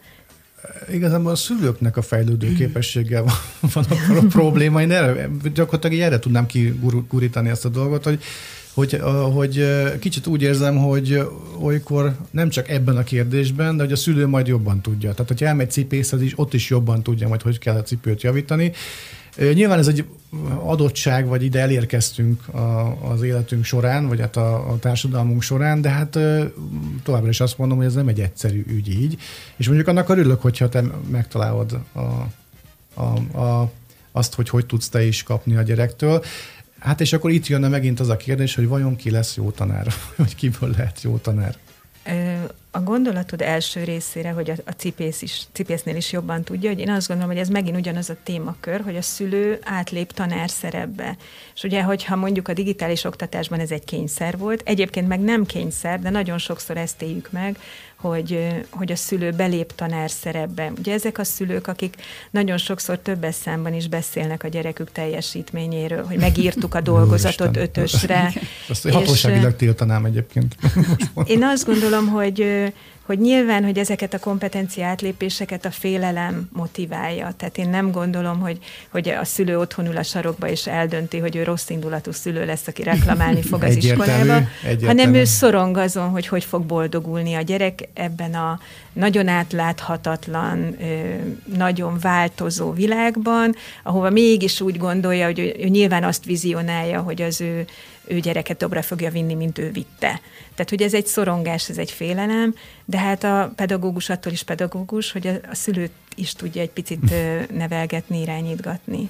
[0.92, 3.34] Igazából a szülőknek a fejlődő képességgel van,
[3.74, 3.86] van
[4.18, 4.82] a probléma.
[4.82, 8.20] Én erre, gyakorlatilag erre tudnám kigurítani ezt a dolgot, hogy
[8.74, 9.00] hogy,
[9.34, 9.66] hogy
[10.00, 11.28] kicsit úgy érzem, hogy
[11.60, 15.12] olykor nem csak ebben a kérdésben, de hogy a szülő majd jobban tudja.
[15.12, 18.72] Tehát, hogyha elmegy cipészhez is, ott is jobban tudja majd, hogy kell a cipőt javítani.
[19.38, 20.06] Nyilván ez egy
[20.64, 25.90] adottság, vagy ide elérkeztünk a, az életünk során, vagy hát a, a társadalmunk során, de
[25.90, 26.20] hát
[27.04, 29.18] továbbra is azt mondom, hogy ez nem egy egyszerű ügy így.
[29.56, 32.00] És mondjuk annak örülök, hogyha te megtalálod a,
[33.02, 33.72] a, a,
[34.12, 36.24] azt, hogy hogy tudsz te is kapni a gyerektől.
[36.80, 39.94] Hát és akkor itt jönne megint az a kérdés, hogy vajon ki lesz jó tanár,
[40.16, 41.58] vagy kiből lehet jó tanár.
[42.72, 46.90] A gondolatod első részére, hogy a, a cipész is, cipésznél is jobban tudja, hogy én
[46.90, 51.18] azt gondolom, hogy ez megint ugyanaz a témakör, hogy a szülő átlép tanár szerepbe.
[51.56, 56.00] És ugye, hogyha mondjuk a digitális oktatásban ez egy kényszer volt, egyébként meg nem kényszer,
[56.00, 57.58] de nagyon sokszor ezt éljük meg,
[58.04, 60.72] hogy, hogy a szülő belép tanár szerepbe.
[60.78, 61.96] Ugye ezek a szülők, akik
[62.32, 68.34] nagyon sokszor többes számban is beszélnek a gyerekük teljesítményéről, hogy megírtuk a dolgozatot ötösre.
[68.70, 70.56] Azt hatóságilag tiltanám egyébként.
[71.26, 72.72] Én azt gondolom, hogy
[73.06, 77.34] hogy nyilván, hogy ezeket a kompetencia átlépéseket a félelem motiválja.
[77.38, 78.58] Tehát én nem gondolom, hogy,
[78.90, 82.68] hogy a szülő otthon ül a sarokba és eldönti, hogy ő rossz indulatú szülő lesz,
[82.68, 84.34] aki reklamálni fog az iskolába,
[84.64, 84.86] egyértelmű.
[84.86, 88.60] hanem ő szorong azon, hogy hogy fog boldogulni a gyerek ebben a
[88.94, 90.78] nagyon átláthatatlan,
[91.58, 97.66] nagyon változó világban, ahova mégis úgy gondolja, hogy ő nyilván azt vizionálja, hogy az ő
[98.06, 100.22] ő gyereket dobra fogja vinni, mint ő vitte.
[100.56, 105.12] Tehát, hogy ez egy szorongás, ez egy félelem, de hát a pedagógus attól is pedagógus,
[105.12, 107.14] hogy a, a szülőt is tudja egy picit
[107.52, 109.10] nevelgetni, irányítgatni.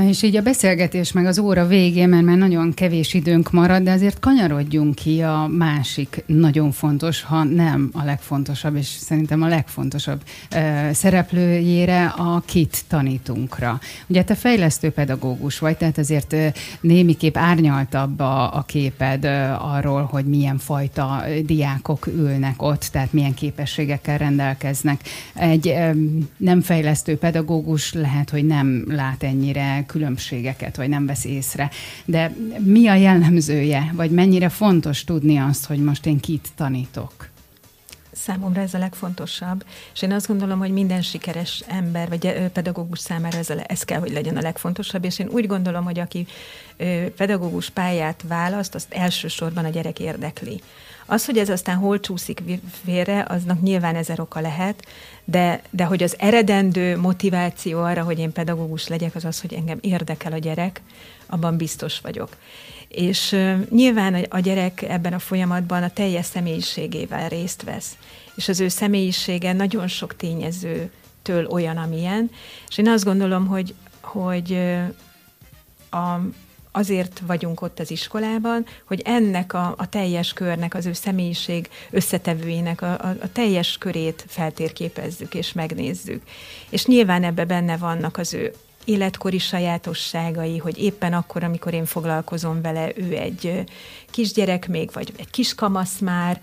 [0.00, 3.82] Na és így a beszélgetés meg az óra végén, mert már nagyon kevés időnk marad,
[3.82, 9.46] de azért kanyarodjunk ki a másik nagyon fontos, ha nem a legfontosabb, és szerintem a
[9.46, 10.22] legfontosabb
[10.54, 13.80] uh, szereplőjére, a KIT tanítunkra.
[14.06, 16.46] Ugye te fejlesztő pedagógus vagy, tehát azért uh,
[16.80, 23.34] némiképp árnyaltabb a, a képed uh, arról, hogy milyen fajta diákok ülnek ott, tehát milyen
[23.34, 25.00] képességekkel rendelkeznek.
[25.34, 31.70] Egy um, nem fejlesztő pedagógus lehet, hogy nem lát ennyire különbségeket, vagy nem vesz észre.
[32.04, 37.28] De mi a jellemzője, vagy mennyire fontos tudni azt, hogy most én kit tanítok?
[38.12, 39.64] Számomra ez a legfontosabb,
[39.94, 44.00] és én azt gondolom, hogy minden sikeres ember, vagy pedagógus számára ez, a, ez kell,
[44.00, 46.26] hogy legyen a legfontosabb, és én úgy gondolom, hogy aki
[47.16, 50.60] pedagógus pályát választ, azt elsősorban a gyerek érdekli.
[51.10, 52.42] Az, hogy ez aztán hol csúszik
[52.84, 54.84] félre, aznak nyilván ezer oka lehet,
[55.24, 59.78] de, de hogy az eredendő motiváció arra, hogy én pedagógus legyek, az az, hogy engem
[59.80, 60.80] érdekel a gyerek,
[61.26, 62.36] abban biztos vagyok.
[62.88, 67.96] És uh, nyilván a gyerek ebben a folyamatban a teljes személyiségével részt vesz.
[68.34, 72.30] És az ő személyisége nagyon sok tényezőtől olyan, amilyen.
[72.68, 76.20] És én azt gondolom, hogy, hogy uh, a,
[76.72, 82.82] azért vagyunk ott az iskolában, hogy ennek a, a teljes körnek, az ő személyiség összetevőinek
[82.82, 86.22] a, a, a teljes körét feltérképezzük és megnézzük.
[86.68, 88.52] És nyilván ebbe benne vannak az ő
[88.84, 93.64] életkori sajátosságai, hogy éppen akkor, amikor én foglalkozom vele, ő egy
[94.10, 96.40] kisgyerek még, vagy egy kiskamasz már,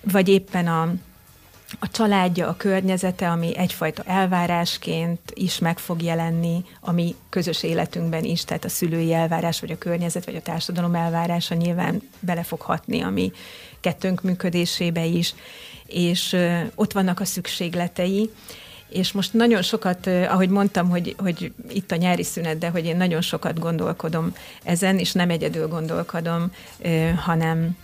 [0.00, 0.94] vagy éppen a,
[1.78, 8.44] a családja, a környezete, ami egyfajta elvárásként is meg fog jelenni, ami közös életünkben is,
[8.44, 13.00] tehát a szülői elvárás, vagy a környezet, vagy a társadalom elvárása nyilván bele fog hatni
[13.00, 13.32] a mi
[13.80, 15.34] kettőnk működésébe is,
[15.86, 16.36] és
[16.74, 18.30] ott vannak a szükségletei,
[18.88, 22.96] és most nagyon sokat, ahogy mondtam, hogy, hogy itt a nyári szünet, de hogy én
[22.96, 26.52] nagyon sokat gondolkodom ezen, és nem egyedül gondolkodom,
[27.16, 27.76] hanem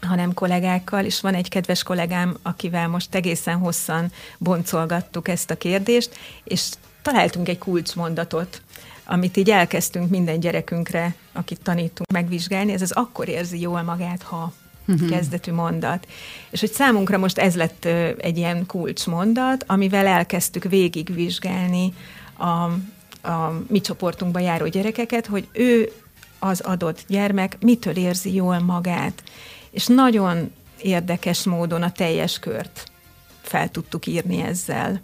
[0.00, 6.18] hanem kollégákkal, és van egy kedves kollégám, akivel most egészen hosszan boncolgattuk ezt a kérdést,
[6.44, 6.68] és
[7.02, 8.62] találtunk egy kulcsmondatot,
[9.04, 14.52] amit így elkezdtünk minden gyerekünkre, akit tanítunk megvizsgálni, ez az akkor érzi jól magát, ha
[14.86, 15.08] uh-huh.
[15.08, 16.06] kezdetű mondat.
[16.50, 17.84] És hogy számunkra most ez lett
[18.18, 21.94] egy ilyen kulcsmondat, amivel elkezdtük végigvizsgálni
[22.36, 22.46] a,
[23.30, 25.92] a mi csoportunkba járó gyerekeket, hogy ő
[26.38, 29.22] az adott gyermek mitől érzi jól magát.
[29.70, 30.52] És nagyon
[30.82, 32.90] érdekes módon a teljes kört
[33.42, 35.00] fel tudtuk írni ezzel.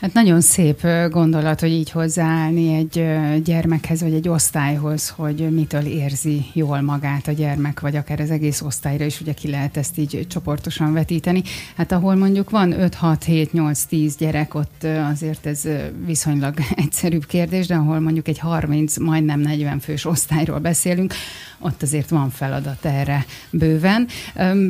[0.00, 3.04] Hát nagyon szép gondolat, hogy így hozzáállni egy
[3.42, 8.60] gyermekhez, vagy egy osztályhoz, hogy mitől érzi jól magát a gyermek, vagy akár az egész
[8.60, 11.42] osztályra is, ugye ki lehet ezt így csoportosan vetíteni.
[11.76, 15.62] Hát ahol mondjuk van 5, 6, 7, 8, 10 gyerek, ott azért ez
[16.06, 16.54] viszonylag
[16.84, 21.14] egyszerűbb kérdés, de ahol mondjuk egy 30, majdnem 40 fős osztályról beszélünk,
[21.58, 24.06] ott azért van feladat erre bőven.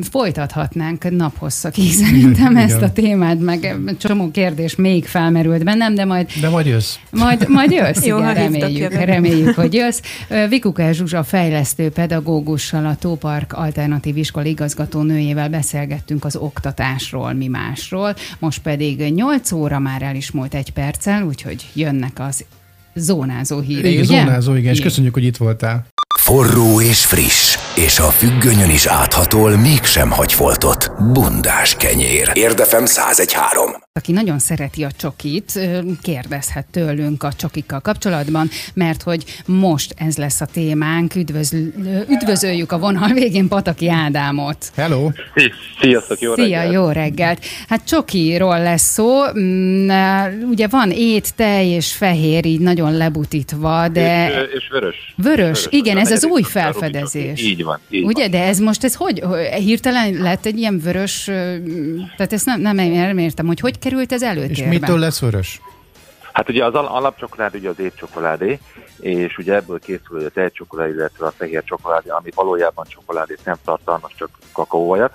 [0.01, 6.29] Folytathatnánk naphosszakig szerintem ezt a témát, meg csomó kérdés még felmerült bennem, de majd...
[6.41, 6.95] De majd jössz.
[7.09, 9.99] Majd, majd jössz, Jó, igen, reméljük, reméljük, hogy jössz.
[10.49, 18.15] Vikuká Zsuzsa fejlesztő pedagógussal, a Tópark Alternatív Iskola igazgató nőjével beszélgettünk az oktatásról, mi másról.
[18.39, 22.45] Most pedig 8 óra már el is múlt egy perccel, úgyhogy jönnek az
[22.95, 24.23] zónázó hírei, igen, ugye?
[24.23, 25.85] Zónázó, igen, és köszönjük, hogy itt voltál.
[26.19, 30.91] Forró és friss, és a függönyön is áthatol mégsem hagy foltot.
[31.13, 32.31] Bundás kenyér.
[32.33, 33.71] Érdefem 1013.
[33.99, 35.59] Aki nagyon szereti a csokit,
[36.01, 41.15] kérdezhet tőlünk a csokikkal kapcsolatban, mert hogy most ez lesz a témánk.
[41.15, 41.57] Üdvözl,
[42.09, 44.57] üdvözöljük a vonal végén Pataki Ádámot.
[44.75, 45.09] Hello!
[45.81, 46.73] Sziasztok, jó Szia, reggelt!
[46.73, 47.45] jó reggelt!
[47.69, 49.23] Hát csokiról lesz szó.
[49.39, 49.89] Mm,
[50.49, 54.27] ugye van ét, tej és fehér, így nagyon lebutítva, de...
[54.27, 55.13] És, és vörös.
[55.15, 57.41] Vörös, vörös igen, ez az új felfedezés.
[57.41, 57.79] Így van.
[57.89, 58.31] Így Ugye, van.
[58.31, 59.23] de ez most, ez hogy,
[59.57, 61.23] hirtelen lett egy ilyen vörös,
[62.15, 64.73] tehát ezt nem, nem, nem értem, hogy hogy került ez előtérbe?
[64.73, 65.61] És mitől lesz vörös?
[66.33, 68.59] Hát ugye az alapcsokoládé ugye az étcsokoládé,
[68.99, 74.11] és ugye ebből készül a tejcsokoládé, illetve a fehér csokoládé, ami valójában csokoládét nem tartalmaz,
[74.15, 75.13] csak kakaóvajat.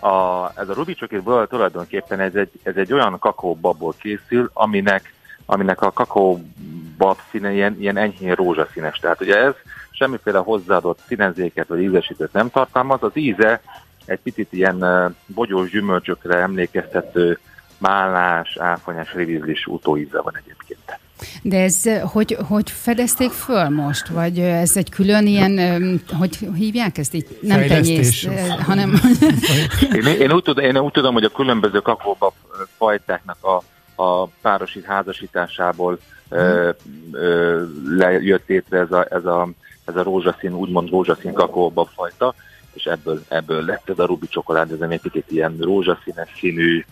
[0.00, 5.14] A, ez a Ruby csokit tulajdonképpen ez egy, ez egy olyan kakaóbabból készül, aminek,
[5.46, 8.98] aminek a kakaóbab színe ilyen, ilyen enyhén rózsaszínes.
[8.98, 9.54] Tehát ugye ez
[10.02, 13.02] semmiféle hozzáadott színezéket vagy ízesítőt nem tartalmaz.
[13.02, 13.60] Az íze
[14.04, 14.84] egy picit ilyen
[15.26, 17.38] bogyós gyümölcsökre emlékeztető
[17.78, 21.00] málás, áfonyás, rivizlis utóíze van egyébként.
[21.42, 24.08] De ez hogy, hogy fedezték föl most?
[24.08, 27.38] Vagy ez egy külön ilyen, hogy hívják ezt így?
[27.40, 28.28] Nem tenyészt,
[28.58, 29.00] hanem...
[29.98, 32.32] én, én, úgy tudom, én úgy tudom, hogy a különböző kakaóbab
[32.76, 33.62] fajtáknak a,
[34.02, 35.98] a párosít házasításából
[36.28, 36.38] hmm.
[36.38, 36.70] ö,
[37.12, 37.62] ö,
[37.96, 39.48] lejött létre ez a, ez a
[39.84, 42.34] ez a rózsaszín, úgymond rózsaszín kakaóba fajta,
[42.72, 46.84] és ebből, ebből lett ez a rubi csokolád, ez egy picit ilyen rózsaszínes színű,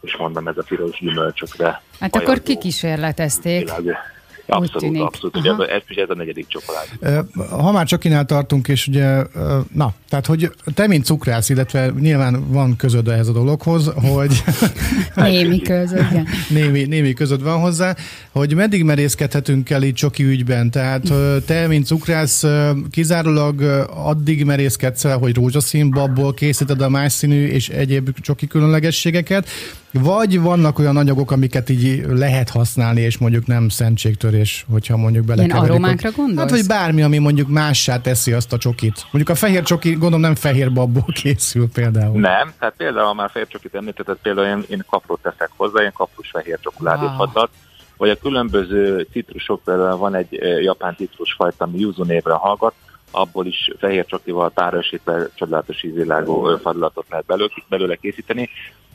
[0.00, 1.82] és mondom, ez a piros gyümölcsökre.
[2.00, 3.74] Hát akkor kikísérletezték.
[3.74, 3.96] Világ.
[4.48, 5.36] Abszolút, abszolút.
[5.36, 7.26] Ugye ez, ez a negyedik csokolád.
[7.50, 9.22] Ha már csak inál tartunk, és ugye,
[9.72, 14.42] na, tehát, hogy te, mint cukrász, illetve nyilván van közöd ehhez a dologhoz, hogy...
[15.14, 16.26] némi közöd, igen.
[16.48, 17.96] Némi, némi közöd van hozzá,
[18.30, 20.70] hogy meddig merészkedhetünk el itt csoki ügyben?
[20.70, 21.12] Tehát
[21.46, 22.44] te, mint cukrász,
[22.90, 23.62] kizárólag
[23.94, 29.48] addig merészkedsz el, hogy rózsaszín babból készíted a más színű és egyéb csoki különlegességeket,
[29.92, 33.68] vagy vannak olyan anyagok, amiket így lehet használni, és mondjuk nem
[34.38, 35.62] szentségtörés, hogyha mondjuk belekeverik.
[35.62, 36.38] Ilyen aromákra gondolsz?
[36.38, 39.06] Hát, vagy bármi, ami mondjuk mássá teszi azt a csokit.
[39.12, 42.20] Mondjuk a fehér csoki, gondolom nem fehér babból készül például.
[42.20, 45.92] Nem, tehát például, ha már fehér csokit említetted, például én, én kaprót teszek hozzá, én
[45.94, 47.46] kaprus fehér csokoládét wow.
[47.96, 50.32] vagy a különböző citrusok, például van egy
[50.62, 52.74] japán citrusfajta, ami yuzu névre hallgat,
[53.10, 58.48] abból is fehér csokival párosítva csodálatos ízvilágú fadlatot lehet belőle, belőle készíteni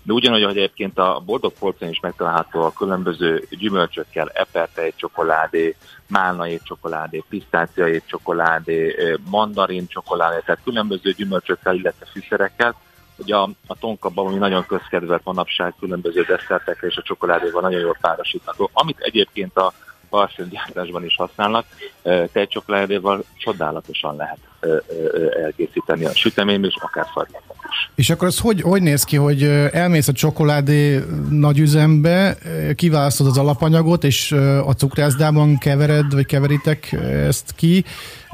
[0.04, 5.76] de ugyanúgy, hogy egyébként a boldog polcon is megtalálható a különböző gyümölcsökkel, epertei csokoládé,
[6.08, 8.96] málnai csokoládé, pisztáciai csokoládé,
[9.30, 12.76] mandarin csokoládé, tehát különböző gyümölcsökkel, illetve fűszerekkel,
[13.16, 17.98] hogy a, a tonkabban, ami nagyon közkedvelt manapság különböző desszertekre és a csokoládéval nagyon jól
[18.02, 19.74] párosítható, amit egyébként a
[20.50, 21.66] gyártásban is használnak,
[22.32, 24.40] tejcsokoládéval csodálatosan lehet
[25.44, 27.90] elkészíteni a sütemény és akár fagylatot is.
[27.96, 32.38] És akkor az hogy, hogy néz ki, hogy elmész a csokoládé nagyüzembe,
[32.76, 34.32] kiválasztod az alapanyagot, és
[34.66, 36.92] a cukrászdában kevered, vagy keveritek
[37.28, 37.84] ezt ki,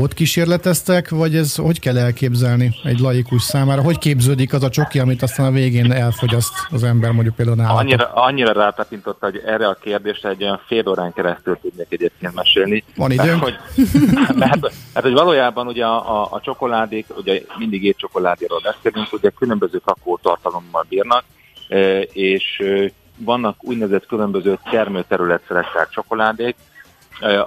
[0.02, 3.82] ott kísérleteztek, vagy ez hogy kell elképzelni egy laikus számára?
[3.82, 7.80] Hogy képződik az a csoki, amit aztán a végén elfogyaszt az ember mondjuk például nálatok?
[7.80, 12.84] Annyira, annyira rátapintott, hogy erre a kérdésre egy olyan fél órán keresztül tudnék egyébként mesélni.
[12.96, 13.30] Van időnk?
[13.30, 13.56] Mert, hogy,
[14.44, 19.82] mert, mert, hogy valójában ugye a, a, a csokoládék, ugye mindig étcsokoládéról beszélünk, ugye különböző
[20.22, 21.24] tartalommal bírnak,
[21.68, 26.56] e, és e, vannak úgynevezett különböző termőterületszerekkel csokoládék,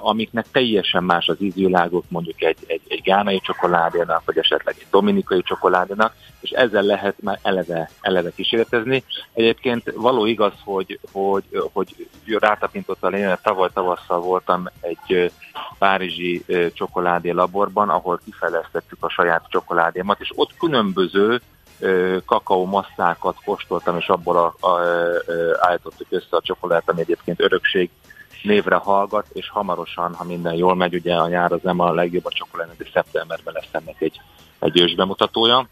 [0.01, 5.41] amiknek teljesen más az ízvilágok, mondjuk egy, egy, egy gánai csokoládénak, vagy esetleg egy dominikai
[5.41, 9.03] csokoládénak, és ezzel lehet már eleve, eleve kísérletezni.
[9.33, 11.43] Egyébként való igaz, hogy, hogy,
[11.73, 11.95] hogy
[12.39, 15.31] rátapintott a lényeg, tavaly tavasszal voltam egy
[15.77, 21.41] párizsi csokoládé laborban, ahol kifejlesztettük a saját csokoládémat, és ott különböző
[22.25, 24.81] kakaó masszákat kóstoltam, és abból a, a, a,
[25.59, 27.89] állítottuk össze a csokoládát, ami egyébként örökség
[28.43, 32.25] névre hallgat, és hamarosan, ha minden jól megy, ugye a nyár az nem a legjobb
[32.25, 34.21] a csokoládé, de szeptemberben lesz ennek egy,
[34.59, 35.67] egy ős bemutatója.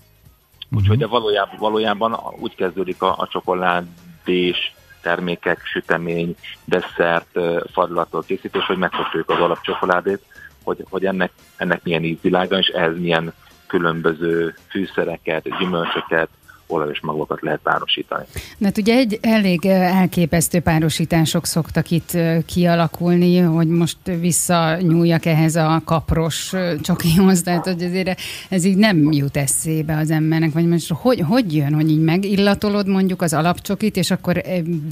[0.76, 7.39] Úgyhogy de valójában, valójában úgy kezdődik a, a csokoládés termékek, sütemény, desszert,
[7.72, 10.22] fadlattól készítés, hogy megkóstoljuk az alapcsokoládét,
[10.63, 13.34] hogy, hogy ennek, ennek milyen ízvilága, és ehhez milyen
[13.67, 16.30] különböző fűszereket, gyümölcsöket,
[16.72, 18.26] olajos magokat lehet párosítani.
[18.57, 25.82] De hát ugye egy elég elképesztő párosítások szoktak itt kialakulni, hogy most visszanyúljak ehhez a
[25.86, 28.19] kapros csokihoz, tehát hogy azért
[28.49, 32.88] ez így nem jut eszébe az embernek, vagy most hogy, hogy jön, hogy így megillatolod
[32.88, 34.41] mondjuk az alapcsokit, és akkor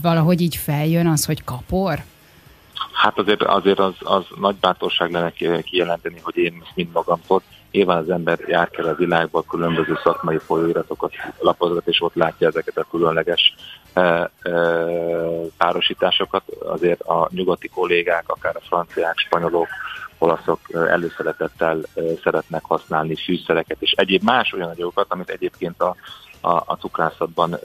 [0.01, 2.03] valahogy így feljön az, hogy kapor?
[2.93, 7.41] Hát azért, azért az, az nagy bátorság lenne kijelenteni, hogy én ezt mind magamtól
[7.71, 12.77] Nyilván az ember jár kell a világba, különböző szakmai folyóiratokat lapozgat, és ott látja ezeket
[12.77, 13.55] a különleges
[13.93, 14.29] e, e,
[15.57, 16.43] párosításokat.
[16.65, 19.67] Azért a nyugati kollégák, akár a franciák, spanyolok,
[20.19, 21.81] olaszok előszeretettel
[22.23, 25.95] szeretnek használni fűszereket és egyéb más olyan anyagokat, amit egyébként a,
[26.41, 27.59] a, a cukrászatban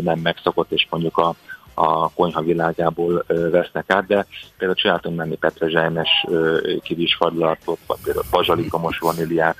[0.00, 1.34] nem megszokott, és mondjuk a,
[1.74, 4.26] a konyha világából vesznek át, de
[4.58, 6.26] például csináltunk menni petrezselymes
[6.82, 9.56] kivisfaglatot, vagy például bazsalikomos vaníliát.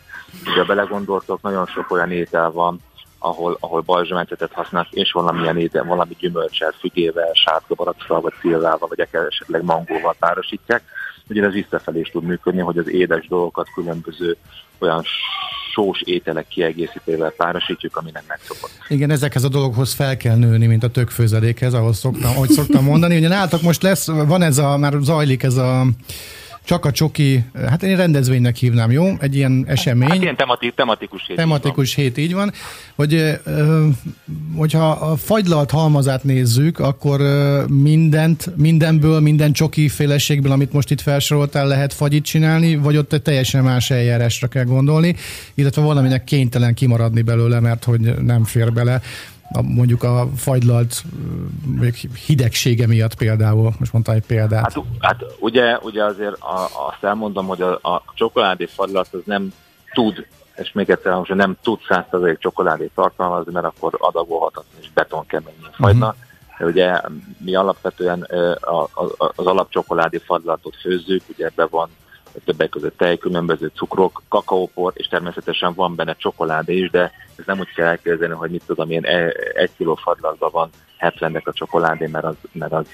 [0.53, 2.81] Ugye belegondoltok, nagyon sok olyan étel van,
[3.19, 9.09] ahol, ahol balzsamecetet használnak, és valamilyen étel, valami gyümölcsel, fügével, sárga barackal, vagy szilvával, vagy
[9.11, 10.83] esetleg mangóval párosítják.
[11.29, 14.37] Ugye ez visszafelé is tud működni, hogy az édes dolgokat különböző
[14.79, 15.05] olyan
[15.73, 18.71] sós ételek kiegészítével párosítjuk, ami nem megszokott.
[18.89, 23.17] Igen, ezekhez a dologhoz fel kell nőni, mint a tökfőzelékhez, ahhoz szoktam, ahogy szoktam mondani.
[23.17, 25.87] Ugye nálatok most lesz, van ez a, már zajlik ez a
[26.65, 29.07] csak a csoki, hát én rendezvénynek hívnám, jó?
[29.19, 30.09] Egy ilyen esemény.
[30.09, 31.37] Hát ilyen temati, tematikus hét.
[31.37, 32.53] Tematikus hét, így van.
[32.95, 33.41] Hogy,
[34.57, 37.21] hogyha a fagylalt halmazát nézzük, akkor
[37.69, 43.23] mindent, mindenből, minden csoki féleségből, amit most itt felsoroltál, lehet fagyit csinálni, vagy ott egy
[43.23, 45.17] teljesen más eljárásra kell gondolni,
[45.55, 49.01] illetve valaminek kénytelen kimaradni belőle, mert hogy nem fér bele
[49.55, 51.03] a, mondjuk a fagylalt
[52.27, 54.63] hidegsége miatt például, most mondtam egy példát.
[54.63, 59.53] Hát, hát ugye, ugye azért a, azt elmondom, hogy a, a csokoládé fagylalt az nem
[59.93, 60.27] tud,
[60.57, 66.07] és még egyszer hogy nem tud 100% csokoládét tartalmazni, mert akkor adagolhatatlan és betonkeményen fagyna.
[66.07, 66.23] Uh-huh.
[66.59, 67.01] De ugye
[67.39, 68.29] mi alapvetően
[69.35, 71.89] az alapcsokoládé faglatot főzzük, ugye ebbe van
[72.45, 77.59] többek között tej, különböző cukrok, kakaópor, és természetesen van benne csokoládé is, de ez nem
[77.59, 82.07] úgy kell elképzelni, hogy mit tudom én, e, egy kiló fadlatban van 70 a csokoládé,
[82.07, 82.87] mert az, mert az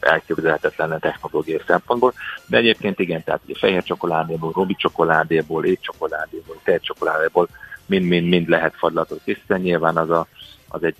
[0.00, 2.12] elképzelhetetlen a technológiai szempontból,
[2.46, 7.48] de egyébként igen, tehát ugye fehér csokoládéból, robi csokoládéból, étcsokoládéból, tejcsokoládéból
[7.86, 10.26] mind-mind-mind lehet fadlatot készíteni, nyilván az a
[10.68, 10.96] az egy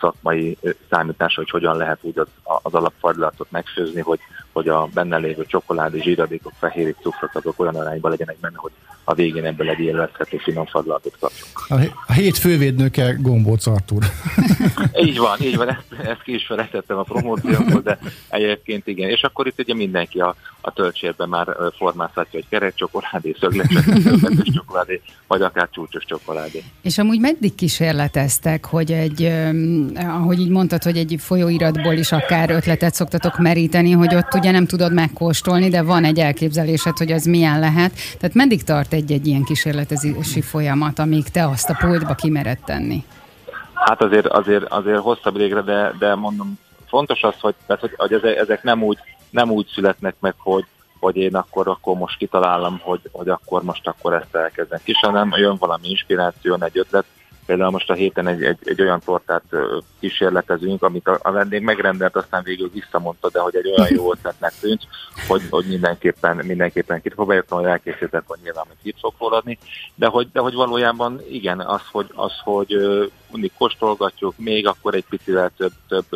[0.00, 0.58] szakmai
[0.90, 2.26] számítás, hogy hogyan lehet úgy az,
[2.62, 4.18] az alapfajlatot megfőzni, hogy,
[4.58, 8.72] hogy a benne lévő csokoládé, zsíradékok, fehérik, cukrok azok olyan arányban legyenek benne, hogy
[9.04, 11.90] a végén ebből egy élvezhető finom fadlatot kapjunk.
[12.06, 14.02] A hét fővédnöke Gombóc Artur.
[15.06, 17.98] így van, így van, ezt, ezt ki is felejtettem a promócióból, de
[18.28, 19.08] egyébként igen.
[19.08, 20.34] És akkor itt ugye mindenki a,
[20.68, 23.84] a töltsérben már formázhatja, hogy kerek csokoládé, szögletes
[24.54, 26.62] csokoládé, vagy akár csúcsos csokoládé.
[26.82, 29.32] És amúgy meddig kísérleteztek, hogy egy,
[29.96, 34.66] ahogy így mondtad, hogy egy folyóiratból is akár ötletet szoktatok meríteni, hogy ott ugye nem
[34.66, 37.92] tudod megkóstolni, de van egy elképzelésed, hogy az milyen lehet.
[38.18, 43.04] Tehát meddig tart egy-egy ilyen kísérletezési folyamat, amíg te azt a pultba kimered tenni?
[43.74, 46.58] Hát azért, azért, azért hosszabb régre, de, de mondom,
[46.88, 48.98] fontos az, hogy, tehát, hogy, hogy ezek nem úgy,
[49.30, 50.64] nem úgy születnek meg, hogy,
[51.00, 54.80] hogy én akkor, akkor most kitalálom, hogy, hogy akkor most akkor ezt elkezdem.
[54.84, 57.04] Kis, hanem jön valami inspiráció, egy ötlet,
[57.48, 59.42] Például most a héten egy, egy, egy olyan tortát
[60.00, 64.52] kísérletezünk, amit a, a vendég megrendelt, aztán végül visszamondta, de hogy egy olyan jó ötletnek
[64.60, 64.86] tűnt,
[65.28, 69.58] hogy, hogy mindenképpen, mindenképpen kipróbáljuk, hogy elkészítettek, hogy nyilván, hogy ki fog fogadni,
[69.94, 72.76] de hogy, de hogy valójában igen, az, hogy, az, hogy
[73.32, 76.06] mindig kóstolgatjuk, még akkor egy picivel több, több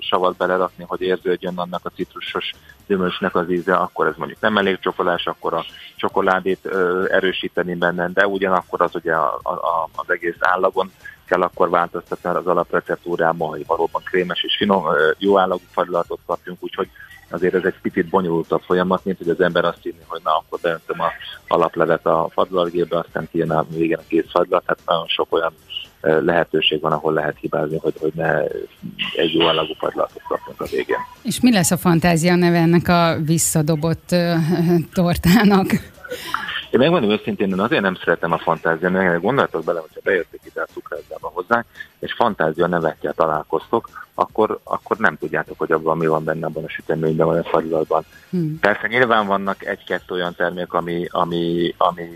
[0.00, 2.50] savat belerakni, hogy érződjön annak a citrusos
[2.86, 5.64] gyümölcsnek az íze, akkor ez mondjuk nem elég csokolás, akkor a
[5.96, 6.66] csokoládét
[7.08, 10.90] erősíteni benne, de ugyanakkor az ugye a, a, az egész állagon
[11.24, 14.84] kell akkor változtatni az alapreceptúrában, hogy valóban krémes és finom,
[15.18, 16.88] jó állagú fagylalatot kapjunk, úgyhogy
[17.30, 20.58] azért ez egy picit bonyolultabb folyamat, mint hogy az ember azt írni, hogy na, akkor
[20.60, 21.10] beöntöm a
[21.48, 25.52] alaplevet a fagylalgébe, aztán kijön a végén a kész fagylat, tehát nagyon sok olyan
[26.04, 28.40] lehetőség van, ahol lehet hibázni, hogy, hogy ne
[29.16, 30.96] egy jó állagú fagylatot kapjunk a végén.
[31.22, 34.34] És mi lesz a fantázia neve ennek a visszadobott uh,
[34.92, 35.66] tortának?
[36.70, 40.60] Én megmondom őszintén, én azért nem szeretem a fantáziát, mert gondoltok bele, hogyha bejöttek ide
[40.60, 41.64] a cukrászdába hozzánk,
[41.98, 46.68] és fantázia nevekkel találkoztok, akkor, akkor nem tudjátok, hogy abban mi van benne abban a
[46.68, 48.04] süteményben, vagy a fagylalban.
[48.30, 48.58] Hmm.
[48.60, 52.08] Persze nyilván vannak egy-kettő olyan termék, ami, ami, ami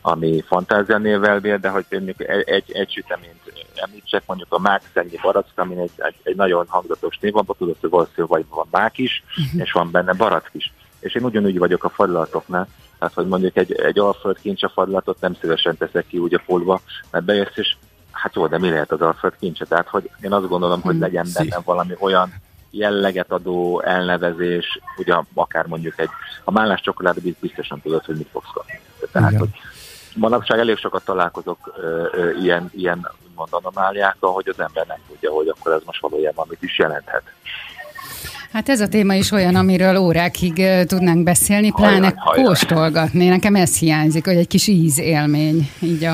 [0.00, 5.58] ami fantázianével bír, de hogy mondjuk egy, egy, süteményt említsek, mondjuk a mák szennyi barack,
[5.58, 9.24] ami egy, egy, egy nagyon hangzatos név van, tudod, hogy valószínűleg vagy van mák is,
[9.36, 9.60] uh-huh.
[9.60, 10.72] és van benne barack is.
[11.00, 15.20] És én ugyanúgy vagyok a faglalatoknál, tehát hogy mondjuk egy, egy alföld kincs a faglatot
[15.20, 16.80] nem szívesen teszek ki úgy a polva,
[17.10, 17.76] mert bejössz, és
[18.10, 19.64] hát jó, de mi lehet az alföld kincse?
[19.64, 22.32] Tehát hogy én azt gondolom, hogy hm, legyen benne valami olyan
[22.70, 26.10] jelleget adó elnevezés, ugye akár mondjuk egy,
[26.44, 28.80] a málás csokoládé biztosan tudod, hogy mit fogsz kapni.
[29.12, 29.40] Tehát, Igen.
[29.40, 29.50] hogy
[30.14, 35.30] manapság elég sokat találkozok ö, ö, ilyen, ilyen mond anomáliákkal, hogy az ember nem tudja,
[35.30, 37.22] hogy akkor ez most valójában mit is jelenthet.
[38.52, 43.28] Hát ez a téma is olyan, amiről órákig tudnánk beszélni, pláne kóstolgatni.
[43.28, 46.12] Nekem ez hiányzik, hogy egy kis ízélmény így a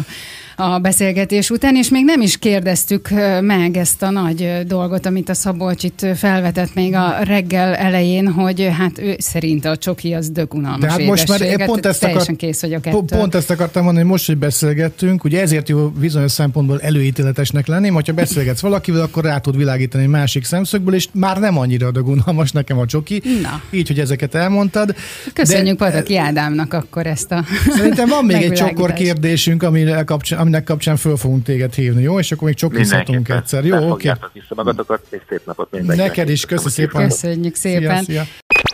[0.57, 3.09] a beszélgetés után, és még nem is kérdeztük
[3.41, 8.69] meg ezt a nagy dolgot, amit a Szabolcs itt felvetett még a reggel elején, hogy
[8.79, 12.37] hát ő szerint a csoki az dögunalmas De hát most már én pont ezt, akart,
[12.37, 16.33] kész vagyok pont, pont ezt akartam mondani, hogy most, hogy beszélgettünk, ugye ezért jó bizonyos
[16.33, 21.39] szempontból előítéletesnek lenni, hogyha beszélgetsz valakivel, akkor rá tud világítani egy másik szemszögből, és már
[21.39, 23.23] nem annyira dögunalmas nekem a csoki.
[23.43, 23.63] Na.
[23.71, 24.95] Így, hogy ezeket elmondtad.
[25.33, 30.46] Köszönjük De, Pataki Ádámnak akkor ezt a Szerintem van még egy csokor kérdésünk, amire kapcsán,
[30.47, 32.19] aminek kapcsán föl fogunk téged hívni, jó?
[32.19, 33.77] És akkor még csokizhatunk egyszer, jó?
[33.77, 34.09] Oké.
[34.09, 34.29] Okay.
[34.33, 36.09] vissza magatokat, és szép napot mindenkinek.
[36.09, 37.09] Neked is, köszi szépen.
[37.09, 38.05] Köszönjük szépen.
[38.05, 38.25] Szia, szia.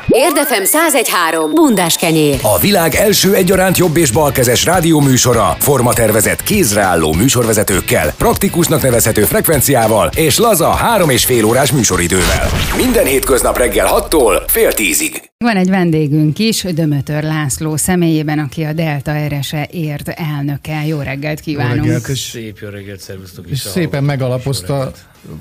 [0.06, 1.54] Érdefem 1013.
[1.54, 2.38] Bundás kenyér.
[2.42, 10.38] A világ első egyaránt jobb és balkezes rádióműsora, formatervezett kézreálló műsorvezetőkkel, praktikusnak nevezhető frekvenciával és
[10.38, 12.48] laza három és fél órás műsoridővel.
[12.76, 15.31] Minden hétköznap reggel 6-tól fél tízig.
[15.43, 20.86] Van egy vendégünk is, Dömötör László személyében, aki a Delta RSE ért elnöke.
[20.86, 21.76] Jó reggelt kívánunk!
[21.76, 23.53] Jó reggelt, és Szép jó reggelt, szervusztok is!
[23.53, 24.93] És szépen megalapozta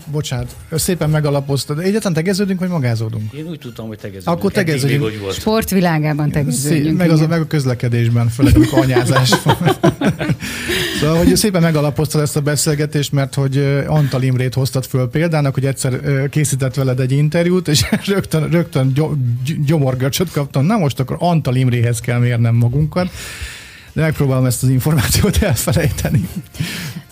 [0.05, 1.79] bocsánat, szépen megalapoztad.
[1.79, 3.34] Egyetlen tegeződünk, vagy magázódunk?
[3.34, 4.38] Én úgy tudtam, hogy tegeződünk.
[4.38, 5.09] Akkor tegeződünk.
[5.09, 5.34] Még, volt.
[5.34, 6.97] Sportvilágában tegeződünk.
[6.97, 9.29] Meg, az, meg a közlekedésben, főleg amikor anyázás
[10.99, 13.57] szóval, hogy szépen megalapoztad ezt a beszélgetést, mert hogy
[13.88, 18.93] Antal Imrét hoztad föl példának, hogy egyszer készített veled egy interjút, és rögtön, rögtön
[19.65, 20.65] gyomorgörcsöt kaptam.
[20.65, 23.09] Na most akkor Antal Imréhez kell mérnem magunkat
[23.93, 26.27] de megpróbálom ezt az információt elfelejteni.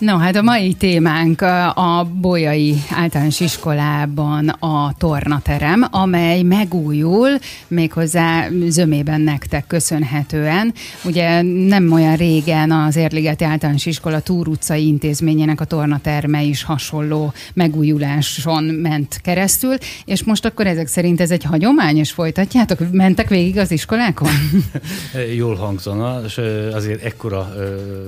[0.00, 1.40] No, hát a mai témánk
[1.74, 7.28] a Bolyai Általános Iskolában a tornaterem, amely megújul,
[7.68, 10.72] méghozzá zömében nektek köszönhetően.
[11.04, 17.32] Ugye nem olyan régen az Érligeti Általános Iskola Túr utcai intézményének a tornaterme is hasonló
[17.54, 19.74] megújuláson ment keresztül,
[20.04, 22.78] és most akkor ezek szerint ez egy hagyomány, és folytatjátok?
[22.92, 24.30] Mentek végig az iskolákon?
[25.36, 26.40] Jól hangzana, és
[26.72, 27.54] azért ekkora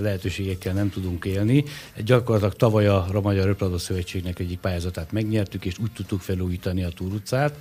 [0.00, 1.64] lehetőségekkel nem tudunk élni.
[2.04, 7.12] Gyakorlatilag tavaly a Magyar Röplabda Szövetségnek egyik pályázatát megnyertük, és úgy tudtuk felújítani a Túr
[7.12, 7.56] utcát.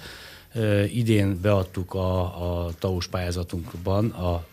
[0.93, 4.45] Idén beadtuk a, a TAUS pályázatunkban a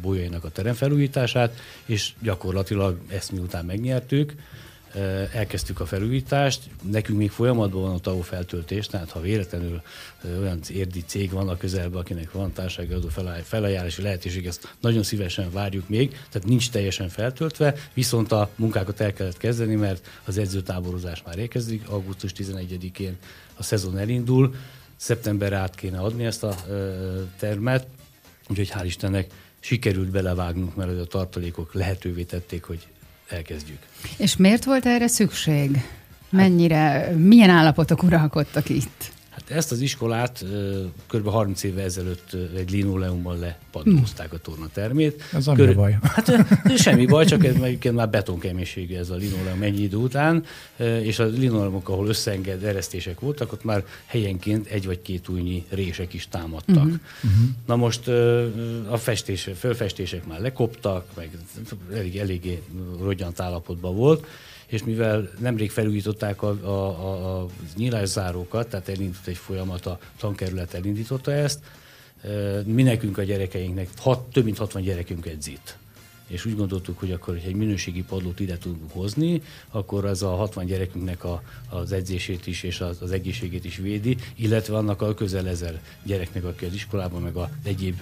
[0.00, 4.34] Bolyainak a teremfelújítását, és gyakorlatilag ezt miután megnyertük,
[5.32, 9.82] elkezdtük a felújítást, nekünk még folyamatban van a TAO feltöltés, tehát ha véletlenül
[10.40, 13.08] olyan érdi cég van a közelben, akinek van társasági adó
[13.42, 19.12] felajánlási lehetőség, ezt nagyon szívesen várjuk még, tehát nincs teljesen feltöltve, viszont a munkákat el
[19.12, 23.16] kellett kezdeni, mert az edzőtáborozás már érkezik, augusztus 11-én
[23.56, 24.54] a szezon elindul,
[24.96, 26.54] szeptemberre át kéne adni ezt a
[27.38, 27.86] termet,
[28.48, 32.86] úgyhogy hál' Istennek sikerült belevágnunk, mert a tartalékok lehetővé tették, hogy
[33.32, 33.78] elkezdjük.
[34.16, 35.82] És miért volt erre szükség?
[36.30, 39.12] Mennyire, milyen állapotok uralkodtak itt?
[39.32, 40.44] Hát ezt az iskolát
[41.06, 41.28] kb.
[41.28, 45.22] 30 éve ezelőtt egy linoleumban lepadlózták a tornatermét.
[45.32, 45.74] Ez ami Kör...
[45.74, 45.98] baj.
[46.02, 46.32] Hát
[46.78, 50.44] semmi baj, csak ez egyébként már betonkeménységű ez a linoleum ennyi idő után,
[51.02, 56.14] és a linoleumok, ahol összeenged eresztések voltak, ott már helyenként egy vagy két újnyi rések
[56.14, 56.76] is támadtak.
[56.76, 56.92] Uh-huh.
[57.22, 57.48] Uh-huh.
[57.66, 58.08] Na most
[58.88, 61.30] a festés, fölfestések már lekoptak, meg
[61.94, 62.62] elég, eléggé
[63.00, 64.26] rogyant állapotban volt,
[64.72, 67.46] és mivel nemrég felújították a, a, a, a
[67.76, 71.60] nyílászárókat, tehát elindult egy folyamat, a tankerület elindította ezt,
[72.64, 75.76] mi nekünk a gyerekeinknek, hat, több mint 60 gyerekünk edzít.
[76.26, 80.28] És úgy gondoltuk, hogy akkor, hogy egy minőségi padlót ide tudunk hozni, akkor az a
[80.28, 85.14] 60 gyerekünknek a, az edzését is és az, az egészségét is védi, illetve annak a
[85.14, 88.00] közel ezer gyereknek, aki az iskolában, meg a egyéb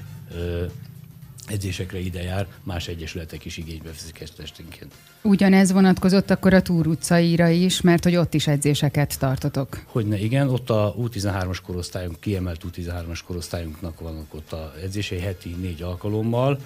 [1.50, 4.92] edzésekre ide jár, más egyesületek is igénybe veszik ezt testénként.
[5.22, 9.82] Ugyanez vonatkozott akkor a Túr utcaira is, mert hogy ott is edzéseket tartotok.
[9.86, 15.82] Hogyne, igen, ott a U13-as korosztályunk, kiemelt U13-as korosztályunknak vannak ott a edzései heti négy
[15.82, 16.58] alkalommal,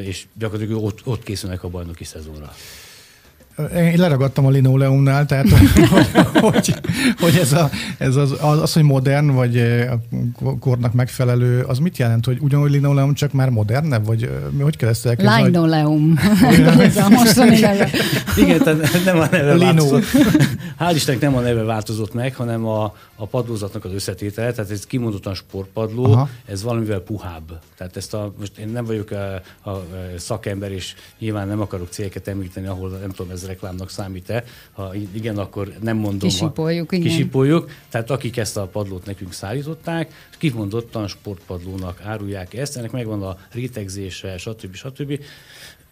[0.00, 2.52] és gyakorlatilag ott, ott készülnek a bajnoki szezonra.
[3.74, 5.88] Én leragadtam a linoleumnál, tehát hogy,
[6.52, 6.74] hogy,
[7.20, 12.24] hogy ez, a, ez az, az, hogy modern, vagy a kornak megfelelő, az mit jelent,
[12.24, 15.42] hogy ugyanúgy linoleum, csak már modernebb, vagy mi, hogy kell ezt elkezdeni?
[15.42, 16.18] Linoleum.
[16.78, 17.90] ez a mostani neve.
[18.36, 19.64] Igen, tehát nem a neve Lino.
[19.64, 20.04] változott.
[20.80, 24.86] Hál' Istennek nem a neve változott meg, hanem a, a padlózatnak az összetétele, tehát ez
[24.86, 26.28] kimondottan sportpadló, Aha.
[26.44, 27.60] ez valamivel puhább.
[27.76, 29.34] Tehát ezt a, most én nem vagyok a,
[29.70, 29.86] a,
[30.16, 34.44] szakember, és nyilván nem akarok célket említeni, ahol nem tudom, ez reklámnak számít-e.
[34.72, 36.28] Ha igen, akkor nem mondom.
[36.28, 37.08] Kisipoljuk, ha, igen.
[37.08, 37.70] Kisipoljuk.
[37.88, 44.38] Tehát akik ezt a padlót nekünk szállították, kimondottan sportpadlónak árulják ezt, ennek megvan a rétegzése,
[44.38, 44.74] stb.
[44.74, 45.20] stb.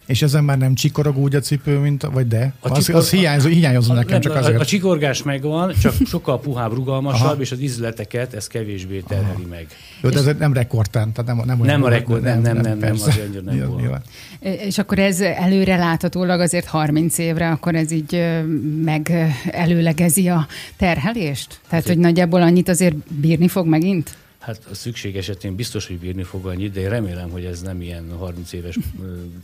[0.09, 2.53] És ezen már nem csikorog úgy a cipő, mint, vagy de?
[2.59, 2.99] A az, csikor...
[2.99, 4.57] az hiányzó, hiányozó nekem nem, csak azért.
[4.57, 7.41] A, a csikorgás megvan, csak sokkal puhább, rugalmasabb, Aha.
[7.41, 9.67] és az izleteket ez kevésbé terheli meg.
[10.01, 12.77] Jó, de ez nem rekordtán, tehát nem, nem, nem a rekord, nem, nem, nem, nem,
[12.77, 14.01] nem, az nem Nyilván.
[14.39, 18.41] És akkor ez előre láthatólag azért 30 évre, akkor ez így
[18.83, 20.47] meg előlegezi a
[20.77, 21.59] terhelést?
[21.69, 24.17] Tehát, hogy nagyjából annyit azért bírni fog megint?
[24.49, 27.81] Hát a szükség esetén biztos, hogy bírni fog annyit, de én remélem, hogy ez nem
[27.81, 28.77] ilyen 30 éves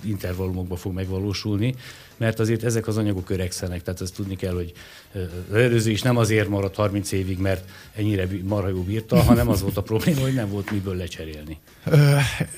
[0.03, 1.76] intervallumokban fog megvalósulni,
[2.18, 4.74] mert azért ezek az anyagok öregszenek, tehát ezt tudni kell, hogy
[5.49, 9.61] az előző is nem azért maradt 30 évig, mert ennyire marha jó bírta, hanem az
[9.61, 11.57] volt a probléma, hogy nem volt miből lecserélni.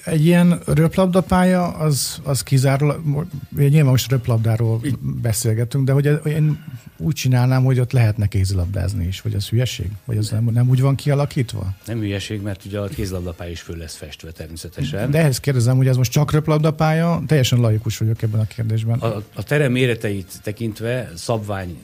[0.06, 3.28] Egy ilyen röplabdapálya, az, az kizárólag,
[3.58, 4.82] nyilván most röplabdáról
[5.22, 6.64] beszélgetünk, de hogy én
[6.98, 9.92] úgy csinálnám, hogy ott lehetne kézilabdázni is, vagy az hülyeség?
[10.06, 11.74] Vagy az nem, nem úgy van kialakítva?
[11.86, 15.12] Nem hülyeség, mert ugye a kézilabdapálya is föl lesz festve természetesen.
[15.12, 19.00] De ehhez kérdezem, hogy ez most csak röplabdapálya, teljesen laikus vagyok ebben a kérdésben.
[19.00, 21.84] A, a terem méreteit tekintve szabvány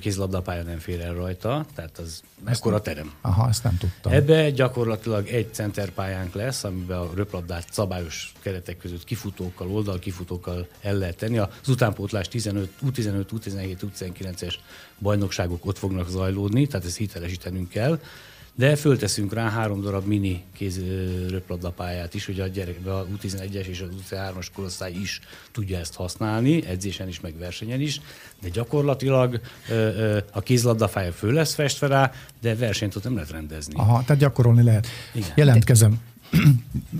[0.00, 3.12] kézilabdapálya nem fér el rajta, tehát az mekkora terem.
[3.20, 4.12] Aha, ezt nem tudtam.
[4.12, 10.94] Ebbe gyakorlatilag egy centerpályánk lesz, amiben a röplabdát szabályos keretek között kifutókkal, oldal kifutókkal el
[10.94, 11.38] lehet tenni.
[11.38, 14.54] Az utánpótlás 15, U15, U17, U19-es
[14.98, 17.98] bajnokságok ott fognak zajlódni, tehát ezt hitelesítenünk kell
[18.54, 20.80] de fölteszünk rá három darab mini kéz
[21.28, 25.20] röplabdapályát is, hogy a gyerek, a U11-es és az U13-as korosztály is
[25.52, 28.00] tudja ezt használni, edzésen is, meg versenyen is,
[28.40, 29.40] de gyakorlatilag
[30.30, 33.74] a kézlabdapálya föl lesz festve rá, de versenyt ott nem lehet rendezni.
[33.76, 34.86] Aha, tehát gyakorolni lehet.
[35.14, 35.28] Igen.
[35.34, 36.00] Jelentkezem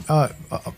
[0.07, 0.75] a, a,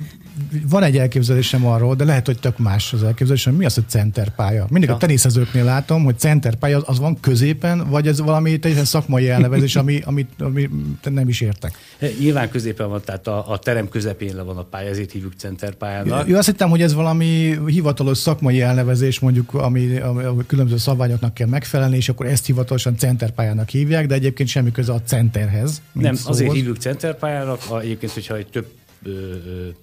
[0.69, 3.55] van egy elképzelésem arról, de lehet, hogy tök más az elképzelésem.
[3.55, 4.67] Mi az, hogy centerpálya?
[4.71, 4.95] Mindig ja.
[4.95, 9.77] a teniszezőknél látom, hogy centerpálya az, az van középen, vagy ez valami teljesen szakmai elnevezés,
[9.77, 10.71] ami, amit, ami
[11.03, 11.79] nem is értek.
[12.19, 16.29] Nyilván középen van, tehát a, a terem közepén le van a pálya, ezért hívjuk centerpályának.
[16.29, 21.35] Jó, azt hittem, hogy ez valami hivatalos szakmai elnevezés, mondjuk, ami, ami, ami különböző szabványoknak
[21.35, 25.83] kell megfelelni, és akkor ezt hivatalosan centerpályának hívják, de egyébként semmi köze a centerhez.
[25.93, 26.37] Nem, szóhoz.
[26.37, 28.67] azért hívjuk centerpályának, egyébként, hogyha egy több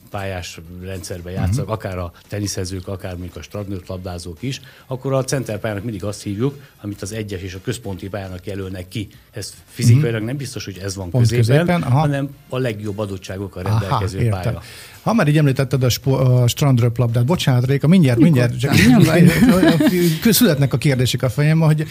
[0.09, 1.71] pályás rendszerben játszanak, uh-huh.
[1.71, 6.59] akár a teniszezők, akár mondjuk a strandnőtt labdázók is, akkor a centerpályának mindig azt hívjuk,
[6.81, 9.07] amit az egyes és a központi pályának jelölnek ki.
[9.31, 10.27] Ez fizikailag uh-huh.
[10.27, 14.61] nem biztos, hogy ez van Pont középen, középen hanem a legjobb adottságokkal rendelkező aha, pálya.
[15.01, 18.49] Ha már így említetted a, spo- a strandröplabdát, bocsánat Réka, mindjárt, Mikor?
[18.59, 18.59] mindjárt,
[20.21, 21.87] csak születnek a kérdések a fejemben, hogy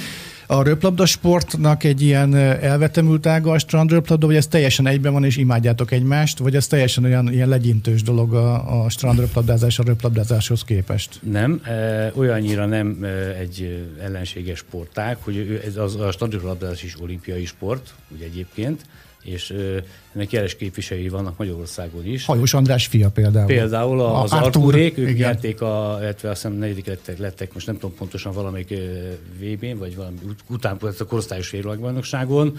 [0.51, 5.37] a röplabda sportnak egy ilyen elvetemült ága a strandröplabda, vagy ez teljesen egyben van és
[5.37, 11.19] imádjátok egymást, vagy ez teljesen olyan ilyen legyintős dolog a, a strandröplabdázás a röplabdázáshoz képest?
[11.23, 13.07] Nem, e, olyannyira nem e,
[13.39, 18.81] egy ellenséges sportág, hogy ez az, a strandröplabdázás is olimpiai sport, ugye egyébként,
[19.25, 19.55] és
[20.15, 22.25] ennek jeles képviselői vannak Magyarországon is.
[22.25, 23.47] Hajós András fia például.
[23.47, 25.31] Például a, az Artúrék, ők igen.
[25.31, 28.75] nyerték, a, illetve azt hiszem negyedik lettek, lettek, most nem tudom pontosan valamelyik
[29.39, 30.17] VB-n, vagy valami
[30.49, 32.59] után a korosztályos világbajnokságon.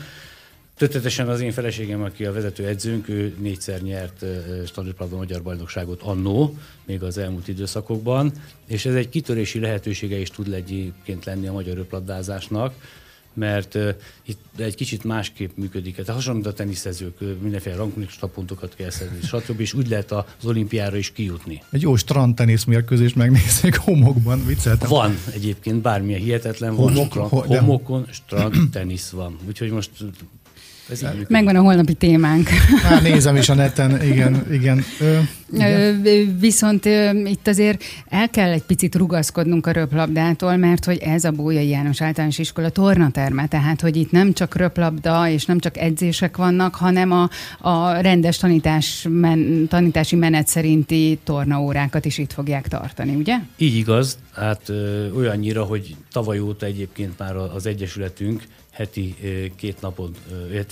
[0.78, 4.26] Tötetesen az én feleségem, aki a vezető edzőnk, ő négyszer nyert
[4.66, 8.32] standardplatban magyar bajnokságot annó, még az elmúlt időszakokban,
[8.68, 12.74] és ez egy kitörési lehetősége is tud egyébként lenni a magyar röplabdázásnak,
[13.34, 13.90] mert uh,
[14.26, 15.96] itt egy kicsit másképp működik.
[15.96, 19.60] Tehát hasonló, mint a teniszezők, mindenféle ranglista pontokat kell szedni, stb.
[19.60, 21.64] És úgy lehet az olimpiára is kijutni.
[21.72, 24.90] Egy jó strand tenisz mérkőzést megnézzük homokban, vicceltem.
[24.90, 29.38] Van egyébként, bármilyen hihetetlen Homok, van, homokon strand tenisz van.
[29.48, 29.92] Úgyhogy most
[30.92, 32.50] ez Megvan a holnapi témánk.
[32.90, 34.84] Már nézem is a neten, igen, igen.
[35.00, 35.18] Ö,
[35.54, 36.38] igen.
[36.40, 36.86] Viszont
[37.26, 42.02] itt azért el kell egy picit rugaszkodnunk a röplabdától, mert hogy ez a Bójai János
[42.02, 47.12] általános iskola tornaterme, tehát hogy itt nem csak röplabda és nem csak edzések vannak, hanem
[47.12, 47.30] a,
[47.70, 53.36] a rendes tanítás, men, tanítási menet szerinti tornaórákat is itt fogják tartani, ugye?
[53.58, 58.44] Így igaz, hát ö, olyannyira, hogy tavaly óta egyébként már az Egyesületünk
[58.82, 59.16] heti
[59.56, 60.16] két napon,